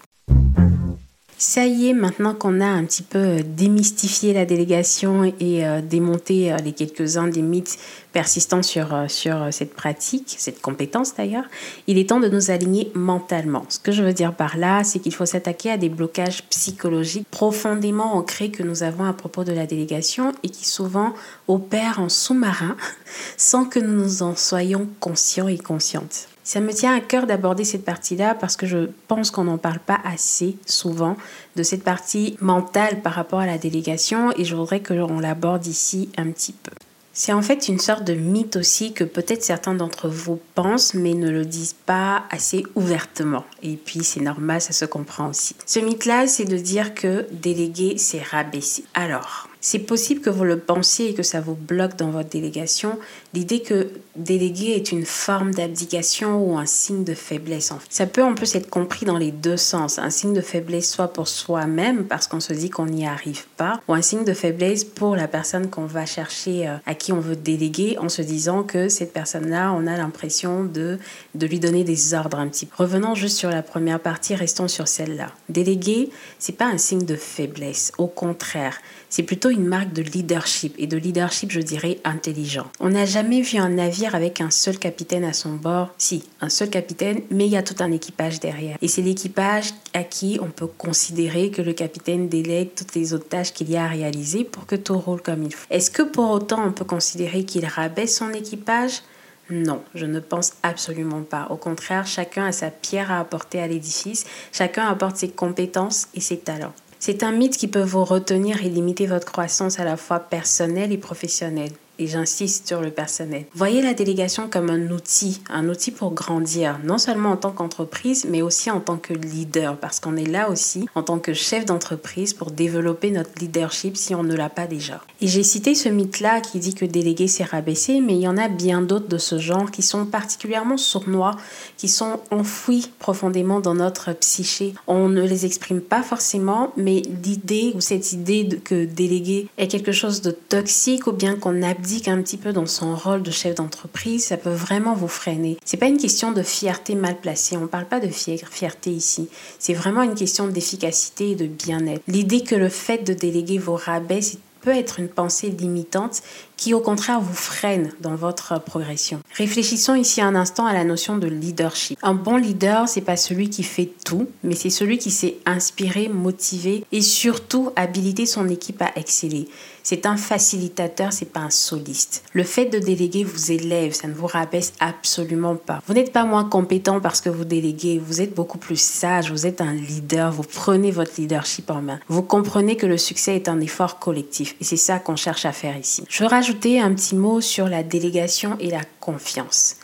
Ça 1.41 1.67
y 1.67 1.89
est, 1.89 1.93
maintenant 1.93 2.35
qu'on 2.35 2.61
a 2.61 2.67
un 2.67 2.85
petit 2.85 3.05
peu 3.05 3.19
euh, 3.19 3.43
démystifié 3.47 4.33
la 4.33 4.45
délégation 4.45 5.23
et 5.23 5.65
euh, 5.65 5.81
démonté 5.81 6.53
euh, 6.53 6.57
les 6.57 6.73
quelques-uns 6.73 7.29
des 7.29 7.43
mythes 7.43 7.79
persistants 8.13 8.65
sur, 8.65 8.89
sur 9.07 9.47
cette 9.53 9.73
pratique, 9.73 10.35
cette 10.37 10.61
compétence 10.61 11.15
d'ailleurs, 11.15 11.45
il 11.87 11.97
est 11.97 12.09
temps 12.09 12.19
de 12.19 12.29
nous 12.29 12.51
aligner 12.51 12.91
mentalement. 12.97 13.65
Ce 13.69 13.79
que 13.79 13.93
je 13.93 14.03
veux 14.03 14.13
dire 14.13 14.35
par 14.35 14.57
là, 14.57 14.83
c'est 14.83 14.99
qu'il 14.99 15.15
faut 15.15 15.27
s'attaquer 15.27 15.71
à 15.71 15.77
des 15.77 15.89
blocages 15.89 16.43
psychologiques 16.49 17.29
profondément 17.31 18.17
ancrés 18.17 18.51
que 18.51 18.65
nous 18.65 18.83
avons 18.83 19.05
à 19.05 19.13
propos 19.13 19.45
de 19.45 19.53
la 19.53 19.67
délégation 19.67 20.33
et 20.43 20.49
qui 20.49 20.67
souvent 20.69 21.15
opèrent 21.47 22.01
en 22.01 22.09
sous-marin 22.09 22.77
sans 23.37 23.65
que 23.65 23.79
nous 23.79 23.95
nous 23.95 24.23
en 24.25 24.35
soyons 24.35 24.89
conscients 24.99 25.47
et 25.47 25.59
conscientes. 25.59 26.27
Ça 26.49 26.61
me 26.61 26.73
tient 26.73 26.97
à 26.97 27.01
cœur 27.01 27.27
d'aborder 27.27 27.63
cette 27.63 27.85
partie-là 27.85 28.35
parce 28.35 28.57
que 28.57 28.65
je 28.65 28.89
pense 29.07 29.31
qu'on 29.31 29.45
n'en 29.45 29.59
parle 29.59 29.81
pas 29.81 29.99
assez 30.03 30.57
souvent 30.65 31.15
de 31.57 31.63
cette 31.63 31.85
partie 31.85 32.39
mentale 32.41 33.03
par 33.03 33.13
rapport 33.13 33.41
à 33.41 33.45
la 33.45 33.59
délégation 33.59 34.33
et 34.35 34.47
je 34.47 34.57
voudrais 34.57 34.81
que 34.81 34.95
l'on 34.95 35.21
l'aborde 35.21 35.67
ici 35.67 36.09
un 36.17 36.31
petit 36.31 36.55
peu. 36.55 36.71
C'est 37.13 37.35
en 37.35 37.43
fait 37.43 37.69
une 37.69 37.79
sorte 37.79 38.05
de 38.05 38.15
mythe 38.15 38.57
aussi 38.57 38.95
que 38.95 39.05
peut-être 39.05 39.43
certains 39.43 39.75
d'entre 39.75 40.09
vous 40.09 40.41
pensent 40.55 40.95
mais 40.95 41.13
ne 41.13 41.29
le 41.31 41.45
disent 41.45 41.77
pas 41.85 42.23
assez 42.31 42.65
ouvertement. 42.77 43.45
Et 43.63 43.77
puis 43.77 44.03
c'est 44.03 44.23
normal, 44.23 44.63
ça 44.63 44.73
se 44.73 44.87
comprend 44.87 45.29
aussi. 45.29 45.55
Ce 45.67 45.81
mythe-là, 45.81 46.27
c'est 46.29 46.47
de 46.47 46.57
dire 46.57 46.95
que 46.95 47.27
déléguer, 47.31 47.99
c'est 47.99 48.23
rabaisser. 48.23 48.85
Alors, 48.95 49.48
c'est 49.61 49.81
possible 49.81 50.21
que 50.21 50.31
vous 50.31 50.45
le 50.45 50.59
pensiez 50.59 51.11
et 51.11 51.15
que 51.15 51.23
ça 51.23 51.41
vous 51.41 51.55
bloque 51.55 51.97
dans 51.97 52.11
votre 52.11 52.29
délégation. 52.29 52.99
L'idée 53.35 53.61
que 53.61 53.91
déléguer 54.17 54.73
est 54.73 54.93
une 54.93 55.05
forme 55.05 55.53
d'abdication 55.53 56.43
ou 56.43 56.59
un 56.59 56.67
signe 56.67 57.05
de 57.05 57.15
faiblesse. 57.15 57.73
Ça 57.89 58.07
peut 58.07 58.23
en 58.23 58.35
plus 58.35 58.55
être 58.55 58.71
compris 58.71 59.05
dans 59.05 59.19
les 59.19 59.33
deux 59.33 59.57
sens. 59.57 59.99
Un 59.99 60.11
signe 60.11 60.33
de 60.33 60.41
faiblesse 60.41 60.91
soit 60.91 61.13
pour 61.13 61.29
soi-même 61.29 62.05
parce 62.05 62.27
qu'on 62.27 62.41
se 62.41 62.53
dit 62.53 62.71
qu'on 62.71 62.87
n'y 62.87 63.07
arrive 63.07 63.47
pas, 63.57 63.81
ou 63.89 63.95
un 63.95 64.03
signe 64.03 64.25
de 64.25 64.33
faiblesse 64.33 64.85
pour 64.85 65.17
la 65.17 65.29
personne 65.29 65.71
qu'on 65.71 65.87
va 65.87 66.07
chercher, 66.07 66.69
euh, 66.69 66.77
à 66.87 66.95
qui 66.95 67.13
on 67.13 67.21
veut 67.21 67.37
déléguer, 67.37 67.97
en 67.99 68.09
se 68.09 68.23
disant 68.23 68.63
que 68.63 68.89
cette 68.89 69.13
personne-là, 69.13 69.73
on 69.73 69.87
a 69.87 69.97
l'impression 69.97 70.65
de, 70.65 70.99
de 71.35 71.47
lui 71.47 71.61
donner 71.61 71.85
des 71.85 72.15
ordres 72.15 72.39
un 72.39 72.49
petit 72.49 72.67
peu. 72.67 72.75
Revenons 72.79 73.15
juste 73.15 73.37
sur 73.37 73.51
la 73.51 73.63
première 73.63 74.01
partie, 74.01 74.35
restons 74.35 74.69
sur 74.69 74.89
celle-là. 74.89 75.33
Déléguer, 75.49 76.11
c'est 76.39 76.57
pas 76.57 76.67
un 76.67 76.79
signe 76.79 77.05
de 77.05 77.17
faiblesse. 77.17 77.93
Au 77.99 78.07
contraire, 78.07 78.79
c'est 79.11 79.23
plutôt 79.23 79.48
une 79.51 79.67
marque 79.67 79.93
de 79.93 80.03
leadership 80.03 80.75
et 80.79 80.87
de 80.87 80.97
leadership, 80.97 81.51
je 81.51 81.61
dirais, 81.61 81.99
intelligent. 82.05 82.67
On 82.81 82.91
n'a 82.91 83.05
jamais 83.05 83.41
vu 83.41 83.59
un 83.59 83.69
navire 83.69 84.15
avec 84.15 84.41
un 84.41 84.51
seul 84.51 84.79
capitaine 84.79 85.25
à 85.25 85.33
son 85.33 85.55
bord. 85.55 85.95
Si, 85.99 86.25
un 86.41 86.49
seul 86.49 86.71
capitaine, 86.71 87.23
mais 87.31 87.47
il 87.47 87.53
y 87.53 87.57
a 87.57 87.63
tout 87.63 87.77
un 87.81 87.93
équipage 87.93 88.41
derrière. 88.41 88.77
Et 88.83 88.89
c'est 88.89 89.03
l'équipage 89.03 89.71
à 89.95 90.05
qui 90.05 90.39
on 90.43 90.51
peut 90.51 90.67
considérer 90.67 91.51
que 91.51 91.63
le 91.63 91.73
capitaine 91.73 92.29
délègue 92.29 92.71
toutes 92.75 92.95
les 92.95 93.15
autres 93.15 93.29
tâches 93.29 93.53
qu'il 93.53 93.71
y 93.71 93.77
a 93.77 93.85
à 93.85 93.89
réaliser 93.89 94.45
pour 94.45 94.67
que 94.67 94.77
tout 94.77 94.99
roule 94.99 95.23
comme 95.23 95.43
il 95.43 95.55
faut. 95.55 95.67
Est-ce 95.71 95.91
que 95.91 96.03
pour 96.03 96.31
autant 96.31 96.65
on 96.67 96.73
peut 96.73 96.85
considérer 96.85 97.45
qu'il 97.45 97.67
rabaisse 97.67 98.17
son 98.17 98.31
équipage? 98.31 99.03
Non, 99.51 99.83
je 99.95 100.05
ne 100.05 100.21
pense 100.21 100.53
absolument 100.63 101.23
pas. 101.23 101.47
Au 101.51 101.57
contraire, 101.57 102.07
chacun 102.07 102.47
a 102.47 102.53
sa 102.53 102.71
pierre 102.71 103.11
à 103.11 103.21
apporter 103.21 103.61
à 103.61 103.67
l'édifice, 103.67 104.27
chacun 104.53 104.87
apporte 104.87 105.17
ses 105.17 105.31
compétences 105.31 106.09
et 106.15 106.21
ses 106.21 106.39
talents. 106.39 106.75
C'est 107.01 107.23
un 107.23 107.33
mythe 107.33 107.57
qui 107.57 107.69
peut 107.69 107.83
vous 107.83 108.05
retenir 108.05 108.65
et 108.65 108.69
limiter 108.69 109.07
votre 109.07 109.27
croissance 109.27 109.79
à 109.79 109.85
la 109.85 109.97
fois 109.97 110.21
personnelle 110.21 110.93
et 110.93 110.99
professionnelle 110.99 111.73
et 111.99 112.07
j'insiste 112.07 112.69
sur 112.69 112.81
le 112.81 112.91
personnel. 112.91 113.47
Voyez 113.55 113.83
la 113.83 113.95
délégation 113.95 114.49
comme 114.49 114.71
un 114.71 114.91
outil, 114.91 115.41
un 115.51 115.69
outil 115.69 115.91
pour 115.91 116.13
grandir, 116.13 116.79
non 116.85 116.99
seulement 116.99 117.33
en 117.33 117.37
tant 117.37 117.51
qu'entreprise, 117.51 118.27
mais 118.29 118.43
aussi 118.43 118.71
en 118.71 118.81
tant 118.81 118.97
que 118.97 119.13
leader, 119.13 119.77
parce 119.77 120.01
qu'on 120.01 120.17
est 120.17 120.29
là 120.29 120.51
aussi 120.51 120.87
en 120.95 121.03
tant 121.03 121.19
que 121.19 121.33
chef 121.33 121.65
d'entreprise 121.65 122.35
pour 122.35 122.51
développer 122.51 123.11
notre 123.11 123.31
leadership 123.41 123.97
si 123.97 124.15
on 124.15 124.23
ne 124.23 124.35
l'a 124.35 124.49
pas 124.49 124.67
déjà. 124.67 125.03
Et 125.21 125.27
j'ai 125.27 125.43
cité 125.43 125.75
ce 125.75 125.89
mythe-là 125.89 126.41
qui 126.41 126.59
dit 126.59 126.75
que 126.75 126.85
déléguer 126.85 127.27
c'est 127.27 127.45
rabaisser, 127.45 128.01
mais 128.01 128.15
il 128.15 128.21
y 128.21 128.29
en 128.29 128.37
a 128.37 128.49
bien 128.49 128.83
d'autres 128.83 129.09
de 129.09 129.19
ce 129.19 129.39
genre 129.39 129.71
qui 129.71 129.83
sont 129.83 130.07
particulièrement 130.07 130.77
sournois, 130.77 131.37
qui 131.77 131.89
sont 131.89 132.21
enfouis 132.31 132.91
profondément 132.99 133.61
dans 133.61 133.75
notre 133.75 134.13
psyché. 134.13 134.75
On 134.87 135.09
ne 135.09 135.23
les 135.23 135.47
exprime 135.47 135.81
pas 135.81 136.03
forcément, 136.03 136.73
mais 136.77 137.03
l'idée 137.25 137.73
ou 137.75 137.81
cette 137.81 138.13
idée 138.13 138.49
que 138.65 138.85
déléguer 138.85 139.49
est 139.59 139.69
quelque 139.69 139.93
chose 139.93 140.23
de 140.23 140.31
toxique 140.31 141.07
ou 141.07 141.13
bien 141.13 141.35
qu'on 141.35 141.63
abdique 141.63 141.88
un 142.09 142.23
petit 142.23 142.37
peu 142.37 142.53
dans 142.53 142.67
son 142.67 142.95
rôle 142.95 143.23
de 143.23 143.31
chef 143.31 143.55
d'entreprise, 143.55 144.27
ça 144.27 144.37
peut 144.37 144.51
vraiment 144.51 144.95
vous 144.95 145.09
freiner. 145.09 145.57
C'est 145.65 145.79
pas 145.79 145.87
une 145.87 145.97
question 145.97 146.33
de 146.33 146.43
fierté 146.43 146.95
mal 146.95 147.19
placée. 147.19 147.57
On 147.57 147.67
parle 147.67 147.87
pas 147.87 148.01
de 148.01 148.09
fierté 148.09 148.91
ici. 148.91 149.29
C'est 149.59 149.73
vraiment 149.73 150.03
une 150.03 150.15
question 150.15 150.49
d'efficacité 150.49 151.31
et 151.31 151.35
de 151.35 151.47
bien-être. 151.47 152.03
L'idée 152.07 152.43
que 152.43 152.55
le 152.55 152.69
fait 152.69 153.07
de 153.07 153.15
déléguer 153.15 153.59
vos 153.59 153.77
rabais, 153.77 154.21
peut 154.61 154.71
être 154.71 154.99
une 155.01 155.09
pensée 155.09 155.51
limitante 155.51 156.23
qui 156.57 156.75
au 156.75 156.81
contraire 156.81 157.21
vous 157.21 157.35
freine 157.35 157.93
dans 158.01 158.17
votre 158.17 158.61
progression. 158.61 159.21
Réfléchissons 159.37 159.95
ici 159.95 160.21
un 160.21 160.35
instant 160.35 160.67
à 160.67 160.73
la 160.73 160.85
notion 160.85 161.17
de 161.17 161.29
leadership. 161.29 161.99
Un 162.03 162.15
bon 162.15 162.37
leader, 162.37 162.89
c'est 162.89 163.01
pas 163.01 163.17
celui 163.17 163.51
qui 163.51 163.63
fait 163.63 163.91
tout, 164.05 164.29
mais 164.43 164.55
c'est 164.55 164.71
celui 164.71 164.99
qui 164.99 165.11
sait 165.11 165.37
inspirer, 165.47 166.09
motiver 166.09 166.85
et 166.91 167.03
surtout 167.03 167.71
habiliter 167.77 168.27
son 168.27 168.49
équipe 168.49 168.83
à 168.83 168.91
exceller. 168.97 169.49
C'est 169.91 170.05
un 170.05 170.19
facilitateur, 170.19 171.15
c'est 171.15 171.33
pas 171.33 171.41
un 171.41 171.49
soliste. 171.49 172.23
Le 172.35 172.45
fait 172.45 172.67
de 172.67 172.79
déléguer 172.79 173.25
vous 173.25 173.53
élève, 173.53 173.95
ça 173.95 174.07
ne 174.07 174.13
vous 174.13 174.27
rabaisse 174.27 174.75
absolument 174.81 175.57
pas. 175.57 175.81
Vous 175.87 175.95
n'êtes 175.95 176.13
pas 176.13 176.27
moins 176.27 176.45
compétent 176.45 177.01
parce 177.01 177.23
que 177.23 177.31
vous 177.31 177.47
déléguez, 177.47 177.99
vous 177.99 178.21
êtes 178.21 178.35
beaucoup 178.35 178.59
plus 178.59 178.79
sage, 178.79 179.31
vous 179.31 179.47
êtes 179.47 179.63
un 179.63 179.73
leader, 179.73 180.31
vous 180.31 180.43
prenez 180.43 180.91
votre 180.91 181.13
leadership 181.17 181.71
en 181.71 181.81
main. 181.81 182.01
Vous 182.09 182.21
comprenez 182.21 182.77
que 182.77 182.85
le 182.85 182.99
succès 182.99 183.35
est 183.35 183.49
un 183.49 183.63
effort 183.63 183.99
collectif 183.99 184.57
et 184.61 184.65
c'est 184.65 184.77
ça 184.77 184.99
qu'on 184.99 185.17
cherche 185.17 185.47
à 185.47 185.53
faire 185.53 185.79
ici. 185.79 186.05
Je 186.11 186.23
veux 186.23 186.29
rajouter 186.29 186.83
un 186.83 186.93
petit 186.93 187.15
mot 187.15 187.41
sur 187.41 187.67
la 187.67 187.83
délégation 187.83 188.59
et 188.61 188.71
la 188.71 188.83
confiance 189.01 189.77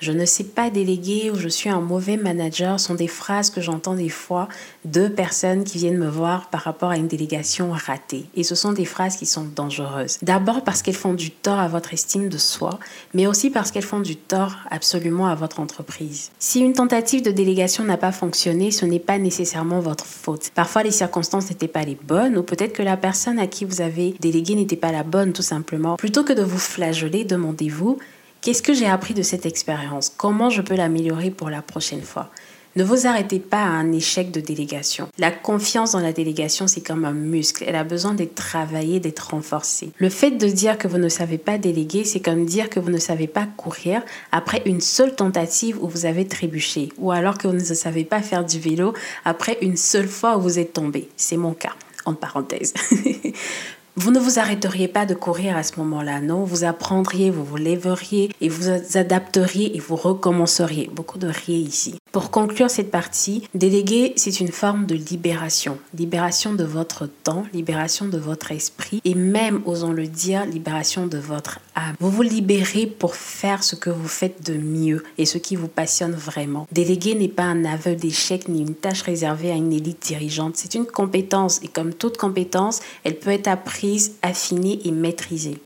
je 0.00 0.12
ne 0.12 0.24
sais 0.24 0.44
pas 0.44 0.70
déléguer 0.70 1.30
ou 1.30 1.36
je 1.36 1.48
suis 1.48 1.68
un 1.68 1.80
mauvais 1.80 2.16
manager 2.16 2.80
sont 2.80 2.94
des 2.94 3.06
phrases 3.06 3.50
que 3.50 3.60
j'entends 3.60 3.94
des 3.94 4.08
fois 4.08 4.48
de 4.86 5.08
personnes 5.08 5.62
qui 5.64 5.78
viennent 5.78 5.98
me 5.98 6.08
voir 6.08 6.48
par 6.48 6.62
rapport 6.62 6.90
à 6.90 6.96
une 6.96 7.06
délégation 7.06 7.70
ratée. 7.70 8.24
Et 8.34 8.42
ce 8.42 8.54
sont 8.54 8.72
des 8.72 8.86
phrases 8.86 9.16
qui 9.16 9.26
sont 9.26 9.44
dangereuses. 9.54 10.18
D'abord 10.22 10.64
parce 10.64 10.80
qu'elles 10.80 10.94
font 10.94 11.12
du 11.12 11.30
tort 11.30 11.58
à 11.58 11.68
votre 11.68 11.92
estime 11.92 12.30
de 12.30 12.38
soi, 12.38 12.78
mais 13.12 13.26
aussi 13.26 13.50
parce 13.50 13.70
qu'elles 13.70 13.82
font 13.82 14.00
du 14.00 14.16
tort 14.16 14.56
absolument 14.70 15.26
à 15.26 15.34
votre 15.34 15.60
entreprise. 15.60 16.30
Si 16.38 16.60
une 16.60 16.72
tentative 16.72 17.22
de 17.22 17.30
délégation 17.30 17.84
n'a 17.84 17.98
pas 17.98 18.12
fonctionné, 18.12 18.70
ce 18.70 18.86
n'est 18.86 18.98
pas 18.98 19.18
nécessairement 19.18 19.80
votre 19.80 20.06
faute. 20.06 20.50
Parfois 20.54 20.82
les 20.82 20.90
circonstances 20.90 21.50
n'étaient 21.50 21.68
pas 21.68 21.84
les 21.84 21.98
bonnes 22.02 22.38
ou 22.38 22.42
peut-être 22.42 22.72
que 22.72 22.82
la 22.82 22.96
personne 22.96 23.38
à 23.38 23.46
qui 23.46 23.66
vous 23.66 23.82
avez 23.82 24.14
délégué 24.18 24.54
n'était 24.54 24.76
pas 24.76 24.92
la 24.92 25.02
bonne 25.02 25.34
tout 25.34 25.42
simplement. 25.42 25.96
Plutôt 25.96 26.24
que 26.24 26.32
de 26.32 26.42
vous 26.42 26.58
flageller, 26.58 27.24
demandez-vous 27.24 27.98
Qu'est-ce 28.42 28.62
que 28.62 28.72
j'ai 28.72 28.86
appris 28.86 29.12
de 29.12 29.22
cette 29.22 29.44
expérience? 29.44 30.10
Comment 30.16 30.48
je 30.48 30.62
peux 30.62 30.74
l'améliorer 30.74 31.30
pour 31.30 31.50
la 31.50 31.60
prochaine 31.60 32.00
fois? 32.00 32.30
Ne 32.74 32.84
vous 32.84 33.06
arrêtez 33.06 33.38
pas 33.38 33.58
à 33.58 33.68
un 33.68 33.92
échec 33.92 34.30
de 34.30 34.40
délégation. 34.40 35.08
La 35.18 35.30
confiance 35.30 35.92
dans 35.92 36.00
la 36.00 36.14
délégation, 36.14 36.66
c'est 36.66 36.80
comme 36.80 37.04
un 37.04 37.12
muscle. 37.12 37.64
Elle 37.66 37.76
a 37.76 37.84
besoin 37.84 38.14
d'être 38.14 38.34
travaillée, 38.34 38.98
d'être 38.98 39.32
renforcée. 39.32 39.90
Le 39.98 40.08
fait 40.08 40.30
de 40.30 40.46
dire 40.46 40.78
que 40.78 40.88
vous 40.88 40.96
ne 40.96 41.10
savez 41.10 41.36
pas 41.36 41.58
déléguer, 41.58 42.04
c'est 42.04 42.20
comme 42.20 42.46
dire 42.46 42.70
que 42.70 42.80
vous 42.80 42.88
ne 42.88 42.98
savez 42.98 43.26
pas 43.26 43.46
courir 43.58 44.02
après 44.32 44.62
une 44.64 44.80
seule 44.80 45.14
tentative 45.14 45.76
où 45.82 45.88
vous 45.88 46.06
avez 46.06 46.26
trébuché. 46.26 46.88
Ou 46.96 47.10
alors 47.10 47.36
que 47.36 47.46
vous 47.46 47.54
ne 47.54 47.60
savez 47.60 48.04
pas 48.04 48.22
faire 48.22 48.46
du 48.46 48.58
vélo 48.58 48.94
après 49.26 49.58
une 49.60 49.76
seule 49.76 50.08
fois 50.08 50.38
où 50.38 50.40
vous 50.40 50.58
êtes 50.58 50.72
tombé. 50.72 51.10
C'est 51.18 51.36
mon 51.36 51.52
cas, 51.52 51.74
en 52.06 52.14
parenthèse. 52.14 52.72
Vous 53.96 54.12
ne 54.12 54.20
vous 54.20 54.38
arrêteriez 54.38 54.88
pas 54.88 55.04
de 55.04 55.14
courir 55.14 55.56
à 55.56 55.62
ce 55.62 55.78
moment-là, 55.78 56.20
non? 56.20 56.44
Vous 56.44 56.64
apprendriez, 56.64 57.30
vous 57.30 57.44
vous 57.44 57.56
lèveriez 57.56 58.30
et 58.40 58.48
vous 58.48 58.70
adapteriez 58.94 59.76
et 59.76 59.80
vous 59.80 59.96
recommenceriez. 59.96 60.88
Beaucoup 60.94 61.18
de 61.18 61.26
riez 61.26 61.58
ici. 61.58 61.96
Pour 62.12 62.30
conclure 62.30 62.70
cette 62.70 62.90
partie, 62.90 63.48
déléguer, 63.54 64.12
c'est 64.16 64.40
une 64.40 64.50
forme 64.50 64.86
de 64.86 64.94
libération. 64.94 65.78
Libération 65.96 66.54
de 66.54 66.64
votre 66.64 67.06
temps, 67.06 67.44
libération 67.52 68.06
de 68.06 68.18
votre 68.18 68.52
esprit 68.52 69.00
et 69.04 69.14
même, 69.14 69.62
osons 69.64 69.92
le 69.92 70.06
dire, 70.06 70.46
libération 70.46 71.06
de 71.06 71.18
votre 71.18 71.60
âme. 71.74 71.94
Vous 72.00 72.10
vous 72.10 72.22
libérez 72.22 72.86
pour 72.86 73.14
faire 73.16 73.62
ce 73.62 73.76
que 73.76 73.90
vous 73.90 74.08
faites 74.08 74.44
de 74.44 74.54
mieux 74.54 75.04
et 75.18 75.26
ce 75.26 75.38
qui 75.38 75.56
vous 75.56 75.68
passionne 75.68 76.12
vraiment. 76.12 76.66
Déléguer 76.72 77.14
n'est 77.14 77.28
pas 77.28 77.44
un 77.44 77.64
aveu 77.64 77.94
d'échec 77.96 78.48
ni 78.48 78.60
une 78.60 78.74
tâche 78.74 79.02
réservée 79.02 79.50
à 79.50 79.56
une 79.56 79.72
élite 79.72 80.02
dirigeante. 80.02 80.56
C'est 80.56 80.74
une 80.74 80.86
compétence 80.86 81.60
et 81.62 81.68
comme 81.68 81.92
toute 81.94 82.16
compétence, 82.16 82.80
elle 83.04 83.18
peut 83.18 83.30
être 83.30 83.48
apprise, 83.48 83.79
affinée 84.22 84.80
et 84.84 84.90
maîtrisée. 84.90 85.58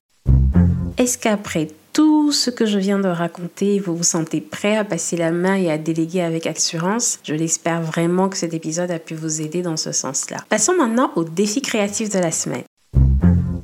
Est-ce 0.99 1.19
qu'après 1.19 1.69
tout 1.93 2.33
ce 2.33 2.51
que 2.51 2.67
je 2.67 2.79
viens 2.79 2.99
de 2.99 3.09
raconter, 3.09 3.79
vous 3.79 3.97
vous 3.97 4.05
sentez 4.05 4.41
prêt 4.41 4.77
à 4.77 4.85
passer 4.85 5.17
la 5.17 5.31
main 5.31 5.57
et 5.57 5.71
à 5.71 5.79
déléguer 5.79 6.23
avec 6.23 6.47
assurance? 6.47 7.19
Je 7.25 7.35
l'espère 7.35 7.83
vraiment 7.83 8.29
que 8.29 8.37
cet 8.37 8.55
épisode 8.55 8.91
a 8.91 8.99
pu 8.99 9.15
vous 9.15 9.41
aider 9.41 9.63
dans 9.63 9.77
ce 9.77 9.93
sens-là. 9.93 10.39
Passons 10.49 10.75
maintenant 10.77 11.11
au 11.17 11.25
défi 11.25 11.63
créatif 11.63 12.11
de 12.11 12.19
la 12.19 12.31
semaine. 12.31 12.65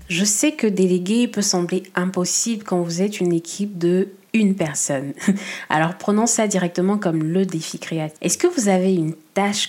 Je 0.08 0.24
sais 0.24 0.52
que 0.52 0.66
déléguer 0.66 1.28
peut 1.28 1.42
sembler 1.42 1.84
impossible 1.94 2.64
quand 2.64 2.82
vous 2.82 3.00
êtes 3.02 3.20
une 3.20 3.32
équipe 3.32 3.78
de 3.78 4.08
une 4.32 4.54
personne. 4.54 5.12
Alors 5.68 5.94
prenons 5.94 6.26
ça 6.26 6.46
directement 6.46 6.98
comme 6.98 7.22
le 7.22 7.46
défi 7.46 7.78
créatif. 7.78 8.18
Est-ce 8.20 8.38
que 8.38 8.46
vous 8.46 8.68
avez 8.68 8.94
une 8.94 9.14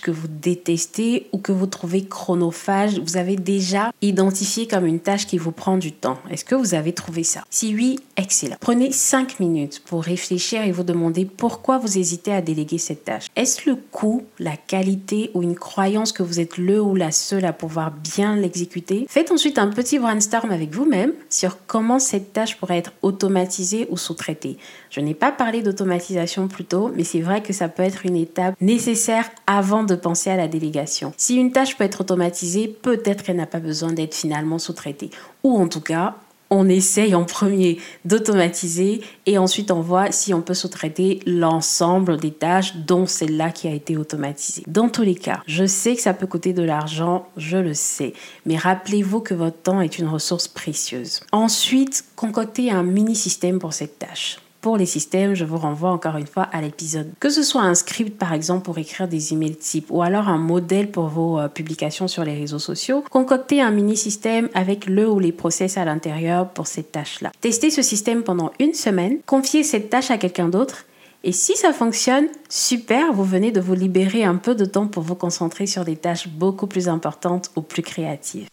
que 0.02 0.12
vous 0.12 0.28
détestez 0.28 1.28
ou 1.32 1.38
que 1.38 1.52
vous 1.52 1.66
trouvez 1.66 2.04
chronophage, 2.04 3.00
vous 3.00 3.16
avez 3.16 3.38
déjà 3.38 3.92
identifié 4.02 4.68
comme 4.68 4.86
une 4.86 5.00
tâche 5.00 5.28
qui 5.28 5.38
vous 5.38 5.52
prend 5.52 5.78
du 5.78 5.94
temps. 5.94 6.18
Est-ce 6.30 6.44
que 6.44 6.56
vous 6.56 6.74
avez 6.74 6.92
trouvé 6.94 7.24
ça? 7.24 7.44
Si 7.50 7.74
oui, 7.74 8.00
excellent. 8.18 8.58
Prenez 8.60 8.92
5 8.92 9.40
minutes 9.40 9.82
pour 9.86 10.04
réfléchir 10.04 10.64
et 10.64 10.72
vous 10.72 10.84
demander 10.84 11.26
pourquoi 11.26 11.78
vous 11.78 11.98
hésitez 11.98 12.34
à 12.34 12.42
déléguer 12.42 12.78
cette 12.78 13.06
tâche. 13.06 13.28
Est-ce 13.36 13.70
le 13.70 13.76
coût, 13.76 14.24
la 14.40 14.58
qualité 14.58 15.32
ou 15.34 15.42
une 15.42 15.56
croyance 15.56 16.12
que 16.12 16.24
vous 16.24 16.40
êtes 16.40 16.58
le 16.58 16.82
ou 16.82 16.96
la 16.96 17.12
seule 17.12 17.46
à 17.46 17.54
pouvoir 17.54 17.92
bien 17.92 18.36
l'exécuter? 18.36 19.06
Faites 19.08 19.32
ensuite 19.32 19.58
un 19.58 19.68
petit 19.68 20.00
brainstorm 20.00 20.52
avec 20.52 20.74
vous-même 20.74 21.14
sur 21.30 21.66
comment 21.66 22.00
cette 22.00 22.34
tâche 22.34 22.58
pourrait 22.58 22.78
être 22.78 22.92
automatisée 23.02 23.88
ou 23.90 23.98
sous-traitée. 23.98 24.58
Je 24.90 25.00
n'ai 25.00 25.14
pas 25.14 25.32
parlé 25.32 25.62
d'automatisation 25.62 26.50
plus 26.50 26.66
tôt, 26.66 26.92
mais 26.94 27.06
c'est 27.06 27.22
vrai 27.22 27.42
que 27.42 27.54
ça 27.54 27.70
peut 27.70 27.84
être 27.84 28.06
une 28.06 28.18
étape 28.18 28.56
nécessaire 28.60 29.30
avant 29.62 29.84
de 29.84 29.94
penser 29.94 30.32
à 30.32 30.36
la 30.36 30.48
délégation. 30.48 31.14
Si 31.18 31.36
une 31.36 31.52
tâche 31.52 31.78
peut 31.78 31.84
être 31.84 32.02
automatisée, 32.02 32.68
peut-être 32.68 33.22
qu'elle 33.22 33.36
n'a 33.36 33.46
pas 33.46 33.60
besoin 33.60 33.94
d'être 33.94 34.16
finalement 34.16 34.58
sous-traitée. 34.58 35.12
Ou 35.44 35.56
en 35.56 35.68
tout 35.68 35.82
cas, 35.82 36.16
on 36.50 36.68
essaye 36.68 37.14
en 37.14 37.26
premier 37.26 37.78
d'automatiser 38.04 39.02
et 39.28 39.38
ensuite 39.38 39.70
on 39.70 39.82
voit 39.82 40.12
si 40.12 40.34
on 40.34 40.42
peut 40.42 40.56
sous-traiter 40.56 41.20
l'ensemble 41.28 42.18
des 42.18 42.32
tâches 42.32 42.76
dont 42.76 43.06
celle-là 43.06 43.52
qui 43.52 43.68
a 43.68 43.72
été 43.72 43.98
automatisée. 43.98 44.64
Dans 44.66 44.90
tous 44.90 45.04
les 45.04 45.14
cas, 45.14 45.44
je 45.46 45.68
sais 45.68 45.96
que 45.96 46.02
ça 46.02 46.16
peut 46.16 46.26
coûter 46.26 46.54
de 46.54 46.64
l'argent, 46.64 47.28
je 47.38 47.58
le 47.58 47.76
sais, 47.76 48.14
mais 48.48 48.58
rappelez-vous 48.58 49.20
que 49.20 49.36
votre 49.36 49.62
temps 49.62 49.80
est 49.80 50.00
une 50.00 50.08
ressource 50.08 50.48
précieuse. 50.48 51.22
Ensuite, 51.32 52.04
concoctez 52.16 52.72
un 52.72 52.82
mini-système 52.82 53.60
pour 53.60 53.74
cette 53.74 54.00
tâche. 54.00 54.40
Pour 54.62 54.78
les 54.78 54.86
systèmes, 54.86 55.34
je 55.34 55.44
vous 55.44 55.58
renvoie 55.58 55.90
encore 55.90 56.18
une 56.18 56.28
fois 56.28 56.44
à 56.44 56.62
l'épisode. 56.62 57.12
Que 57.20 57.32
ce 57.32 57.42
soit 57.42 57.64
un 57.64 57.74
script 57.74 58.20
par 58.20 58.32
exemple 58.32 58.64
pour 58.64 58.78
écrire 58.78 59.08
des 59.08 59.34
emails 59.34 59.56
type 59.56 59.88
ou 59.90 60.04
alors 60.04 60.28
un 60.28 60.38
modèle 60.38 60.92
pour 60.92 61.08
vos 61.08 61.40
euh, 61.40 61.48
publications 61.48 62.08
sur 62.08 62.24
les 62.24 62.36
réseaux 62.36 62.60
sociaux, 62.60 63.04
concoctez 63.10 63.60
un 63.60 63.72
mini 63.72 63.98
système 63.98 64.50
avec 64.54 64.86
le 64.86 65.10
ou 65.10 65.18
les 65.18 65.32
process 65.32 65.80
à 65.80 65.86
l'intérieur 65.86 66.48
pour 66.48 66.68
cette 66.68 66.92
tâche-là. 66.92 67.32
Testez 67.42 67.72
ce 67.72 67.82
système 67.82 68.22
pendant 68.22 68.52
une 68.60 68.76
semaine, 68.76 69.18
confiez 69.26 69.64
cette 69.64 69.90
tâche 69.90 70.12
à 70.12 70.20
quelqu'un 70.20 70.48
d'autre 70.48 70.86
et 71.24 71.32
si 71.32 71.56
ça 71.56 71.74
fonctionne, 71.74 72.28
super, 72.48 73.14
vous 73.14 73.24
venez 73.24 73.52
de 73.52 73.62
vous 73.62 73.74
libérer 73.76 74.24
un 74.24 74.36
peu 74.36 74.54
de 74.54 74.66
temps 74.66 74.88
pour 74.88 75.02
vous 75.02 75.16
concentrer 75.16 75.66
sur 75.66 75.86
des 75.86 75.96
tâches 75.96 76.28
beaucoup 76.28 76.68
plus 76.68 76.88
importantes 76.88 77.50
ou 77.56 77.62
plus 77.62 77.82
créatives. 77.82 78.48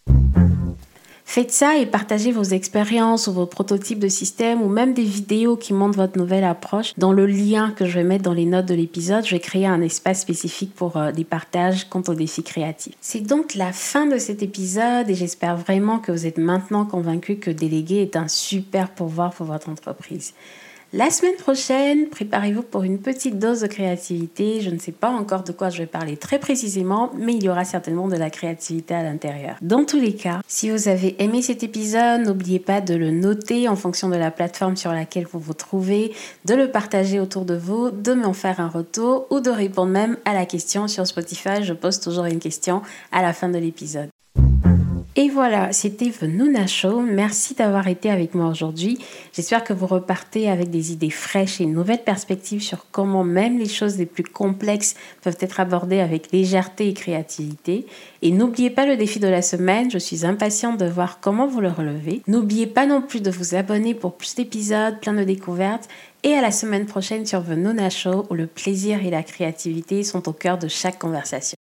Faites 1.31 1.53
ça 1.53 1.77
et 1.77 1.85
partagez 1.85 2.33
vos 2.33 2.43
expériences 2.43 3.27
ou 3.27 3.35
vos 3.35 3.45
prototypes 3.45 3.99
de 3.99 4.09
système 4.09 4.63
ou 4.63 4.69
même 4.71 4.95
des 4.95 5.05
vidéos 5.05 5.59
qui 5.59 5.75
montrent 5.75 5.99
votre 5.99 6.17
nouvelle 6.17 6.43
approche. 6.43 6.95
Dans 6.97 7.13
le 7.13 7.27
lien 7.27 7.71
que 7.71 7.85
je 7.85 7.99
vais 7.99 8.03
mettre 8.03 8.25
dans 8.25 8.33
les 8.33 8.47
notes 8.47 8.65
de 8.65 8.73
l'épisode, 8.73 9.27
je 9.27 9.33
vais 9.33 9.39
créer 9.39 9.67
un 9.67 9.83
espace 9.83 10.23
spécifique 10.23 10.75
pour 10.75 10.97
euh, 10.97 11.13
des 11.13 11.25
partages 11.25 11.87
quant 11.91 12.03
aux 12.09 12.15
défis 12.15 12.43
créatifs. 12.43 12.95
C'est 13.03 13.21
donc 13.21 13.57
la 13.57 13.73
fin 13.73 14.07
de 14.07 14.17
cet 14.17 14.43
épisode 14.43 15.11
et 15.11 15.15
j'espère 15.15 15.59
vraiment 15.59 15.99
que 15.99 16.13
vous 16.13 16.25
êtes 16.25 16.39
maintenant 16.39 16.87
convaincu 16.87 17.37
que 17.37 17.51
déléguer 17.51 18.01
est 18.01 18.17
un 18.17 18.27
super 18.27 18.89
pouvoir 18.89 19.35
pour 19.35 19.49
votre 19.49 19.69
entreprise. 19.69 20.33
La 20.95 21.11
semaine 21.11 21.37
prochaine, 21.37 22.09
préparez-vous 22.09 22.63
pour 22.63 22.83
une 22.83 22.99
petite 22.99 23.39
dose 23.39 23.61
de 23.61 23.67
créativité. 23.67 24.63
Je 24.63 24.71
ne 24.71 24.79
sais 24.79 24.91
pas 24.93 25.11
encore 25.11 25.45
de 25.45 25.53
quoi 25.53 25.69
je 25.69 25.77
vais 25.77 25.87
parler 25.87 26.17
très 26.17 26.39
précisément, 26.39 27.13
mais 27.15 27.35
il 27.35 27.45
y 27.45 27.51
aura 27.51 27.67
certainement 27.67 28.09
de 28.09 28.17
la 28.17 28.31
créativité 28.31 28.95
à 28.95 29.03
l'intérieur. 29.03 29.57
Dans 29.61 29.85
tous 29.85 30.01
les 30.01 30.15
cas, 30.15 30.41
si 30.49 30.71
vous 30.71 30.89
avez 30.89 31.23
aimé 31.23 31.43
cet 31.43 31.63
épisode, 31.63 32.23
n'oubliez 32.23 32.59
pas 32.59 32.81
de 32.81 32.95
le 32.95 33.11
noter 33.11 33.69
en 33.69 33.77
fonction 33.77 34.09
de 34.09 34.17
la 34.17 34.31
plateforme 34.31 34.79
sur 34.79 34.91
laquelle 34.93 35.27
vous 35.31 35.39
vous 35.39 35.53
trouvez, 35.53 36.15
de 36.47 36.55
le 36.55 36.71
partager 36.71 37.21
autour 37.21 37.45
de 37.45 37.55
vous, 37.55 37.91
de 37.91 38.15
m'en 38.15 38.33
faire 38.33 38.59
un 38.59 38.69
retour 38.69 39.27
ou 39.29 39.41
de 39.41 39.51
répondre 39.51 39.93
même 39.93 40.17
à 40.25 40.33
la 40.33 40.47
question 40.47 40.89
sur 40.89 41.07
Spotify. 41.07 41.63
Je 41.65 41.75
pose 41.75 42.01
toujours 42.01 42.25
une 42.25 42.41
question 42.41 42.81
à 43.13 43.21
la 43.21 43.35
fin 43.35 43.51
de 43.51 43.59
l'épisode. 43.59 44.09
Et 45.21 45.29
voilà, 45.29 45.73
c'était 45.73 46.11
The 46.11 46.23
Nuna 46.23 46.69
Show. 46.69 47.01
Merci 47.01 47.55
d'avoir 47.55 47.89
été 47.89 48.09
avec 48.09 48.37
moi 48.37 48.47
aujourd'hui. 48.47 49.01
J'espère 49.33 49.65
que 49.65 49.73
vous 49.73 49.89
repartez 49.89 50.49
avec 50.49 50.71
des 50.71 50.93
idées 50.93 51.11
fraîches 51.11 51.61
et 51.61 51.65
une 51.65 51.73
nouvelle 51.73 52.05
perspective 52.05 52.63
sur 52.63 52.87
comment 52.93 53.25
même 53.25 53.59
les 53.59 53.69
choses 53.69 53.99
les 53.99 54.07
plus 54.07 54.23
complexes 54.23 54.95
peuvent 55.23 55.37
être 55.41 55.59
abordées 55.59 55.99
avec 55.99 56.31
légèreté 56.31 56.89
et 56.89 56.93
créativité. 56.93 57.85
Et 58.23 58.31
n'oubliez 58.31 58.71
pas 58.71 58.87
le 58.87 58.97
défi 58.97 59.19
de 59.19 59.27
la 59.27 59.43
semaine. 59.43 59.91
Je 59.91 59.99
suis 59.99 60.25
impatiente 60.25 60.79
de 60.79 60.87
voir 60.87 61.19
comment 61.19 61.49
vous 61.49 61.61
le 61.61 61.71
relevez. 61.73 62.23
N'oubliez 62.29 62.69
pas 62.69 62.87
non 62.87 63.03
plus 63.03 63.21
de 63.21 63.33
vous 63.33 63.57
abonner 63.57 63.95
pour 63.95 64.17
plus 64.17 64.37
d'épisodes, 64.37 65.01
plein 65.01 65.15
de 65.15 65.25
découvertes. 65.25 65.89
Et 66.23 66.35
à 66.35 66.43
la 66.43 66.53
semaine 66.53 66.87
prochaine 66.87 67.27
sur 67.27 67.45
The 67.45 67.57
Nuna 67.57 67.91
Show 67.91 68.27
où 68.31 68.35
le 68.35 68.47
plaisir 68.47 69.05
et 69.05 69.11
la 69.11 69.25
créativité 69.25 70.05
sont 70.05 70.29
au 70.29 70.33
cœur 70.33 70.59
de 70.59 70.69
chaque 70.69 71.01
conversation. 71.01 71.58